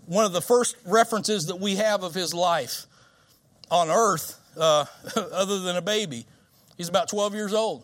One 0.05 0.23
of 0.23 0.33
the 0.33 0.41
first 0.41 0.77
references 0.85 1.47
that 1.47 1.59
we 1.59 1.77
have 1.77 2.03
of 2.03 2.13
his 2.13 2.31
life 2.31 2.85
on 3.71 3.89
earth, 3.89 4.39
uh, 4.55 4.85
other 5.15 5.59
than 5.61 5.75
a 5.75 5.81
baby, 5.81 6.27
he's 6.77 6.89
about 6.89 7.09
12 7.09 7.33
years 7.33 7.55
old. 7.55 7.83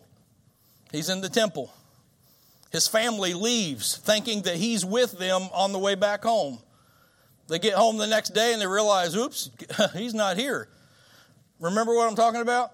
He's 0.92 1.08
in 1.08 1.20
the 1.20 1.28
temple. 1.28 1.72
His 2.70 2.86
family 2.86 3.34
leaves 3.34 3.96
thinking 3.96 4.42
that 4.42 4.54
he's 4.54 4.84
with 4.84 5.18
them 5.18 5.48
on 5.52 5.72
the 5.72 5.80
way 5.80 5.96
back 5.96 6.22
home. 6.22 6.60
They 7.48 7.58
get 7.58 7.74
home 7.74 7.96
the 7.96 8.06
next 8.06 8.30
day 8.30 8.52
and 8.52 8.62
they 8.62 8.68
realize, 8.68 9.16
oops, 9.16 9.50
he's 9.94 10.14
not 10.14 10.36
here. 10.36 10.68
Remember 11.58 11.92
what 11.92 12.08
I'm 12.08 12.14
talking 12.14 12.42
about? 12.42 12.70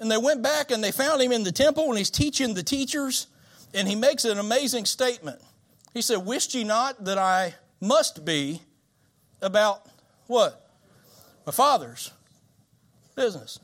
And 0.00 0.10
they 0.10 0.16
went 0.16 0.42
back 0.42 0.70
and 0.70 0.82
they 0.82 0.92
found 0.92 1.20
him 1.20 1.32
in 1.32 1.42
the 1.42 1.52
temple 1.52 1.90
and 1.90 1.98
he's 1.98 2.08
teaching 2.08 2.54
the 2.54 2.62
teachers, 2.62 3.26
and 3.74 3.86
he 3.86 3.96
makes 3.96 4.24
an 4.24 4.38
amazing 4.38 4.86
statement. 4.86 5.42
He 5.94 6.02
said, 6.02 6.18
Wist 6.18 6.54
ye 6.54 6.64
not 6.64 7.04
that 7.04 7.18
I 7.18 7.54
must 7.80 8.24
be 8.24 8.62
about 9.40 9.86
what? 10.26 10.70
My 11.46 11.52
father's 11.52 12.12
business. 13.16 13.58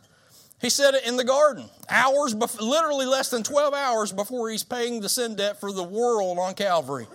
He 0.61 0.71
said 0.71 0.95
it 0.95 1.07
in 1.07 1.17
the 1.17 1.25
garden, 1.25 1.69
hours, 1.91 2.33
before, 2.33 2.67
literally 2.67 3.05
less 3.05 3.29
than 3.29 3.43
12 3.43 3.75
hours 3.75 4.13
before 4.13 4.49
he's 4.49 4.63
paying 4.63 5.01
the 5.01 5.09
sin 5.09 5.37
debt 5.37 5.61
for 5.61 5.73
the 5.73 5.83
world 5.83 6.39
on 6.39 6.55
Calvary. 6.55 7.07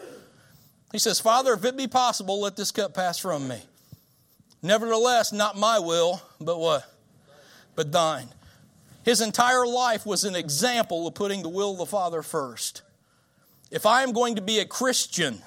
He 0.91 0.99
says, 0.99 1.19
Father, 1.19 1.53
if 1.53 1.65
it 1.65 1.75
be 1.75 1.87
possible, 1.87 2.41
let 2.41 2.55
this 2.55 2.71
cup 2.71 2.93
pass 2.93 3.17
from 3.17 3.47
me. 3.47 3.59
Nevertheless, 4.61 5.31
not 5.31 5.57
my 5.57 5.79
will, 5.79 6.21
but 6.39 6.59
what? 6.59 6.85
But 7.75 7.91
thine. 7.91 8.27
His 9.03 9.21
entire 9.21 9.65
life 9.65 10.05
was 10.05 10.25
an 10.25 10.35
example 10.35 11.07
of 11.07 11.15
putting 11.15 11.41
the 11.41 11.49
will 11.49 11.71
of 11.71 11.77
the 11.77 11.85
Father 11.85 12.21
first. 12.21 12.83
If 13.71 13.85
I 13.85 14.03
am 14.03 14.11
going 14.11 14.35
to 14.35 14.41
be 14.41 14.59
a 14.59 14.65
Christian, 14.65 15.41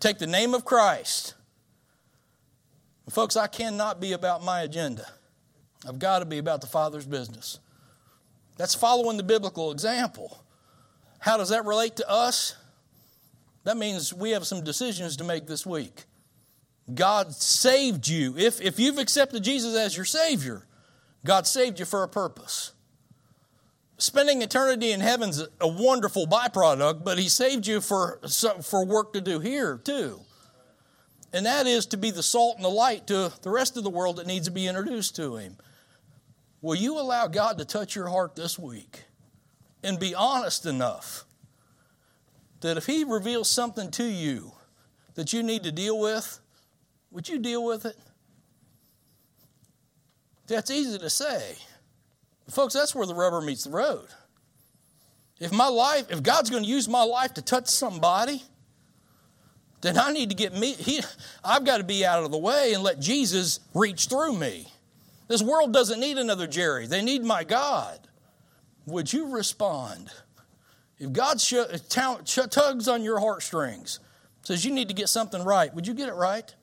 take 0.00 0.18
the 0.18 0.26
name 0.26 0.54
of 0.54 0.64
Christ, 0.64 1.34
folks, 3.10 3.36
I 3.36 3.46
cannot 3.46 4.00
be 4.00 4.12
about 4.12 4.42
my 4.42 4.62
agenda. 4.62 5.06
I've 5.88 5.98
got 5.98 6.20
to 6.20 6.24
be 6.24 6.38
about 6.38 6.60
the 6.60 6.66
Father's 6.66 7.06
business. 7.06 7.60
That's 8.56 8.74
following 8.74 9.16
the 9.16 9.22
biblical 9.22 9.70
example. 9.70 10.42
How 11.18 11.36
does 11.36 11.50
that 11.50 11.64
relate 11.64 11.96
to 11.96 12.08
us? 12.08 12.56
That 13.64 13.76
means 13.76 14.12
we 14.12 14.30
have 14.30 14.46
some 14.46 14.62
decisions 14.64 15.16
to 15.16 15.24
make 15.24 15.46
this 15.46 15.66
week. 15.66 16.04
God 16.94 17.32
saved 17.32 18.06
you. 18.06 18.36
If, 18.38 18.60
if 18.60 18.78
you've 18.78 18.98
accepted 18.98 19.42
Jesus 19.42 19.76
as 19.76 19.96
your 19.96 20.04
Savior, 20.04 20.66
God 21.24 21.46
saved 21.46 21.80
you 21.80 21.84
for 21.84 22.02
a 22.02 22.08
purpose. 22.08 22.72
Spending 23.98 24.42
eternity 24.42 24.92
in 24.92 25.00
heaven's 25.00 25.42
a 25.60 25.68
wonderful 25.68 26.26
byproduct, 26.26 27.02
but 27.02 27.18
He 27.18 27.28
saved 27.28 27.66
you 27.66 27.80
for, 27.80 28.20
for 28.62 28.84
work 28.84 29.14
to 29.14 29.20
do 29.20 29.40
here, 29.40 29.78
too. 29.78 30.20
And 31.32 31.46
that 31.46 31.66
is 31.66 31.86
to 31.86 31.96
be 31.96 32.10
the 32.10 32.22
salt 32.22 32.56
and 32.56 32.64
the 32.64 32.70
light 32.70 33.06
to 33.08 33.32
the 33.42 33.50
rest 33.50 33.76
of 33.76 33.84
the 33.84 33.90
world 33.90 34.16
that 34.16 34.26
needs 34.26 34.46
to 34.46 34.52
be 34.52 34.66
introduced 34.66 35.16
to 35.16 35.36
Him. 35.36 35.56
Will 36.60 36.74
you 36.74 36.98
allow 36.98 37.26
God 37.26 37.58
to 37.58 37.64
touch 37.64 37.94
your 37.94 38.08
heart 38.08 38.36
this 38.36 38.58
week 38.58 39.04
and 39.82 39.98
be 39.98 40.14
honest 40.14 40.66
enough 40.66 41.24
that 42.60 42.76
if 42.76 42.86
He 42.86 43.04
reveals 43.04 43.50
something 43.50 43.90
to 43.92 44.04
you 44.04 44.52
that 45.14 45.32
you 45.32 45.42
need 45.42 45.62
to 45.64 45.72
deal 45.72 45.98
with, 45.98 46.40
would 47.10 47.28
you 47.28 47.38
deal 47.38 47.64
with 47.64 47.86
it? 47.86 47.96
That's 50.46 50.70
easy 50.70 50.98
to 50.98 51.10
say. 51.10 51.56
Folks, 52.50 52.74
that's 52.74 52.94
where 52.94 53.06
the 53.06 53.14
rubber 53.14 53.40
meets 53.40 53.64
the 53.64 53.70
road. 53.70 54.06
If 55.40 55.52
my 55.52 55.68
life, 55.68 56.10
if 56.10 56.22
God's 56.22 56.50
going 56.50 56.62
to 56.62 56.68
use 56.68 56.88
my 56.88 57.02
life 57.02 57.34
to 57.34 57.42
touch 57.42 57.66
somebody, 57.66 58.42
then 59.82 59.98
I 59.98 60.12
need 60.12 60.30
to 60.30 60.36
get 60.36 60.54
me, 60.54 60.72
he, 60.72 61.02
I've 61.44 61.64
got 61.64 61.78
to 61.78 61.84
be 61.84 62.04
out 62.04 62.24
of 62.24 62.30
the 62.30 62.38
way 62.38 62.72
and 62.72 62.82
let 62.82 63.00
Jesus 63.00 63.60
reach 63.74 64.06
through 64.06 64.34
me. 64.34 64.68
This 65.28 65.42
world 65.42 65.72
doesn't 65.72 66.00
need 66.00 66.18
another 66.18 66.46
Jerry, 66.46 66.86
they 66.86 67.02
need 67.02 67.24
my 67.24 67.44
God. 67.44 68.00
Would 68.86 69.12
you 69.12 69.28
respond? 69.28 70.08
If 70.98 71.12
God 71.12 71.38
tugs 71.38 72.88
on 72.88 73.02
your 73.02 73.18
heartstrings, 73.18 74.00
says 74.42 74.64
you 74.64 74.72
need 74.72 74.88
to 74.88 74.94
get 74.94 75.08
something 75.08 75.42
right, 75.42 75.74
would 75.74 75.86
you 75.86 75.92
get 75.92 76.08
it 76.08 76.14
right? 76.14 76.54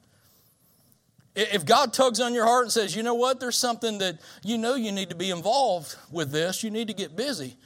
If 1.36 1.66
God 1.66 1.94
tugs 1.94 2.20
on 2.20 2.34
your 2.34 2.46
heart 2.46 2.66
and 2.66 2.72
says, 2.72 2.96
you 2.96 3.02
know 3.02 3.16
what, 3.16 3.40
there's 3.40 3.58
something 3.58 3.98
that 3.98 4.20
you 4.44 4.58
know 4.58 4.76
you 4.76 4.92
need 4.92 5.10
to 5.10 5.16
be 5.16 5.32
involved 5.32 5.96
with 6.12 6.32
this, 6.32 6.64
you 6.64 6.70
need 6.70 6.88
to 6.88 6.94
get 6.94 7.16
busy, 7.16 7.58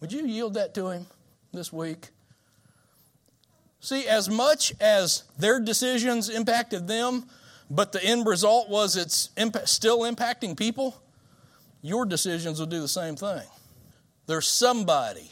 would 0.00 0.12
you 0.12 0.26
yield 0.26 0.54
that 0.54 0.74
to 0.74 0.88
Him 0.88 1.06
this 1.52 1.72
week? 1.72 2.08
See, 3.80 4.06
as 4.06 4.28
much 4.28 4.74
as 4.80 5.24
their 5.38 5.60
decisions 5.60 6.28
impacted 6.28 6.88
them, 6.88 7.26
but 7.70 7.92
the 7.92 8.02
end 8.02 8.26
result 8.26 8.68
was 8.68 8.96
it's 8.96 9.30
still 9.64 10.00
impacting 10.00 10.56
people, 10.56 11.00
your 11.82 12.04
decisions 12.04 12.58
will 12.58 12.66
do 12.66 12.80
the 12.80 12.88
same 12.88 13.16
thing. 13.16 13.46
There's 14.26 14.48
somebody, 14.48 15.30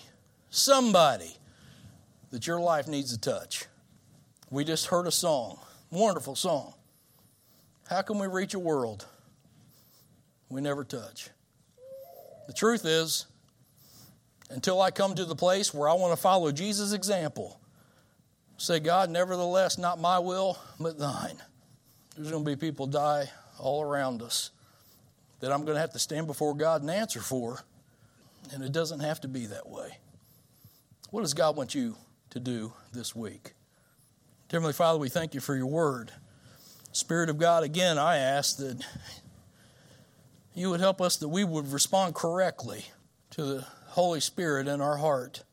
somebody 0.49 1.37
that 2.31 2.47
your 2.47 2.61
life 2.61 2.87
needs 2.87 3.13
to 3.13 3.21
touch. 3.21 3.67
We 4.51 4.65
just 4.65 4.87
heard 4.87 5.07
a 5.07 5.13
song, 5.13 5.59
wonderful 5.91 6.37
song. 6.37 6.73
How 7.89 8.03
can 8.03 8.19
we 8.19 8.27
reach 8.27 8.53
a 8.53 8.59
world 8.59 9.07
we 10.51 10.61
never 10.61 10.85
touch? 10.85 11.31
The 12.47 12.53
truth 12.53 12.85
is, 12.85 13.27
until 14.51 14.81
I 14.81 14.91
come 14.91 15.15
to 15.15 15.25
the 15.25 15.35
place 15.35 15.73
where 15.73 15.89
I 15.89 15.95
want 15.95 16.13
to 16.13 16.21
follow 16.21 16.53
Jesus' 16.53 16.93
example, 16.93 17.59
say, 18.59 18.79
God, 18.79 19.09
nevertheless, 19.09 19.79
not 19.79 19.99
my 19.99 20.19
will, 20.19 20.59
but 20.79 20.99
thine. 20.99 21.39
There's 22.15 22.31
going 22.31 22.45
to 22.45 22.51
be 22.51 22.57
people 22.57 22.87
die 22.87 23.31
all 23.59 23.83
around 23.83 24.21
us 24.21 24.51
that 25.41 25.51
I'm 25.51 25.65
going 25.65 25.77
to 25.77 25.81
have 25.81 25.93
to 25.93 25.99
stand 25.99 26.27
before 26.27 26.55
God 26.55 26.83
and 26.83 26.91
answer 26.91 27.21
for. 27.21 27.61
And 28.53 28.63
it 28.63 28.73
doesn't 28.73 29.01
have 29.01 29.21
to 29.23 29.29
be 29.29 29.47
that 29.47 29.69
way. 29.69 29.99
What 31.11 31.23
does 31.23 31.35
God 31.35 31.57
want 31.57 31.75
you 31.75 31.97
to 32.31 32.41
do 32.41 32.73
this 32.93 33.17
week? 33.17 33.55
Heavenly 34.51 34.73
Father, 34.73 34.99
we 34.99 35.09
thank 35.09 35.35
you 35.35 35.41
for 35.41 35.57
your 35.57 35.67
word. 35.67 36.13
Spirit 36.99 37.31
of 37.31 37.39
God, 37.39 37.63
again, 37.63 37.97
I 37.97 38.17
ask 38.17 38.57
that 38.57 38.85
you 40.53 40.69
would 40.71 40.81
help 40.81 41.01
us 41.01 41.17
that 41.19 41.29
we 41.29 41.45
would 41.45 41.73
respond 41.73 42.17
correctly 42.17 42.87
to 43.31 43.45
the 43.45 43.67
Holy 43.87 44.19
Spirit 44.19 44.67
in 44.67 44.81
our 44.81 44.97
heart. 44.97 45.45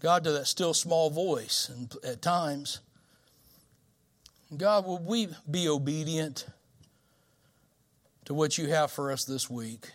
God, 0.00 0.22
to 0.24 0.32
that 0.32 0.46
still 0.46 0.74
small 0.74 1.08
voice 1.08 1.70
and 1.74 1.90
at 2.04 2.20
times. 2.20 2.80
God, 4.54 4.86
would 4.86 5.06
we 5.06 5.28
be 5.50 5.66
obedient 5.66 6.46
to 8.26 8.34
what 8.34 8.58
you 8.58 8.68
have 8.68 8.90
for 8.90 9.10
us 9.10 9.24
this 9.24 9.48
week? 9.48 9.90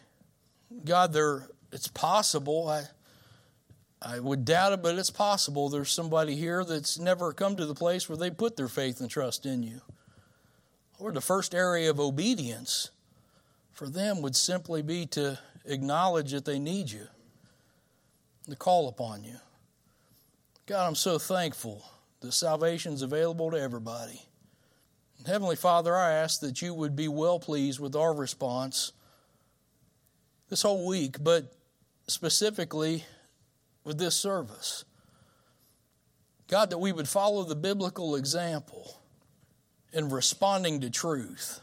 God, 0.83 1.13
there 1.13 1.47
it's 1.71 1.87
possible. 1.87 2.67
I 2.69 2.85
I 4.01 4.19
would 4.19 4.45
doubt 4.45 4.73
it, 4.73 4.81
but 4.81 4.97
it's 4.97 5.11
possible 5.11 5.69
there's 5.69 5.91
somebody 5.91 6.35
here 6.35 6.63
that's 6.63 6.97
never 6.97 7.33
come 7.33 7.55
to 7.55 7.65
the 7.67 7.75
place 7.75 8.09
where 8.09 8.17
they 8.17 8.31
put 8.31 8.57
their 8.57 8.67
faith 8.67 8.99
and 8.99 9.09
trust 9.09 9.45
in 9.45 9.61
you. 9.61 9.81
Or 10.99 11.11
the 11.11 11.21
first 11.21 11.53
area 11.53 11.89
of 11.89 11.99
obedience 11.99 12.89
for 13.71 13.87
them 13.87 14.21
would 14.21 14.35
simply 14.35 14.81
be 14.81 15.05
to 15.07 15.37
acknowledge 15.65 16.31
that 16.31 16.45
they 16.45 16.59
need 16.59 16.89
you, 16.89 17.07
to 18.49 18.55
call 18.55 18.87
upon 18.87 19.23
you. 19.23 19.35
God, 20.65 20.87
I'm 20.87 20.95
so 20.95 21.19
thankful 21.19 21.85
that 22.21 22.31
salvation's 22.31 23.01
available 23.01 23.51
to 23.51 23.59
everybody. 23.59 24.21
Heavenly 25.25 25.55
Father, 25.55 25.95
I 25.95 26.13
ask 26.13 26.39
that 26.41 26.61
you 26.61 26.73
would 26.73 26.95
be 26.95 27.07
well 27.07 27.39
pleased 27.39 27.79
with 27.79 27.95
our 27.95 28.13
response 28.13 28.93
this 30.49 30.61
whole 30.61 30.87
week, 30.87 31.17
but 31.23 31.53
specifically 32.07 33.03
with 33.83 33.97
this 33.97 34.15
service. 34.15 34.85
God, 36.47 36.69
that 36.69 36.77
we 36.77 36.91
would 36.91 37.09
follow 37.09 37.43
the 37.43 37.55
biblical 37.55 38.15
example 38.15 39.01
in 39.93 40.09
responding 40.09 40.81
to 40.81 40.89
truth 40.89 41.61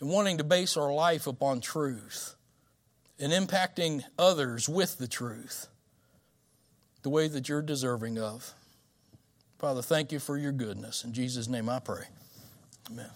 and 0.00 0.08
wanting 0.08 0.38
to 0.38 0.44
base 0.44 0.76
our 0.76 0.92
life 0.92 1.26
upon 1.26 1.60
truth 1.60 2.34
and 3.18 3.32
impacting 3.32 4.02
others 4.18 4.68
with 4.68 4.98
the 4.98 5.08
truth 5.08 5.68
the 7.02 7.10
way 7.10 7.28
that 7.28 7.48
you're 7.48 7.62
deserving 7.62 8.18
of. 8.18 8.54
Father, 9.58 9.82
thank 9.82 10.12
you 10.12 10.18
for 10.18 10.38
your 10.38 10.52
goodness. 10.52 11.04
In 11.04 11.12
Jesus' 11.12 11.48
name 11.48 11.68
I 11.68 11.78
pray. 11.78 12.04
Amen. 12.90 13.10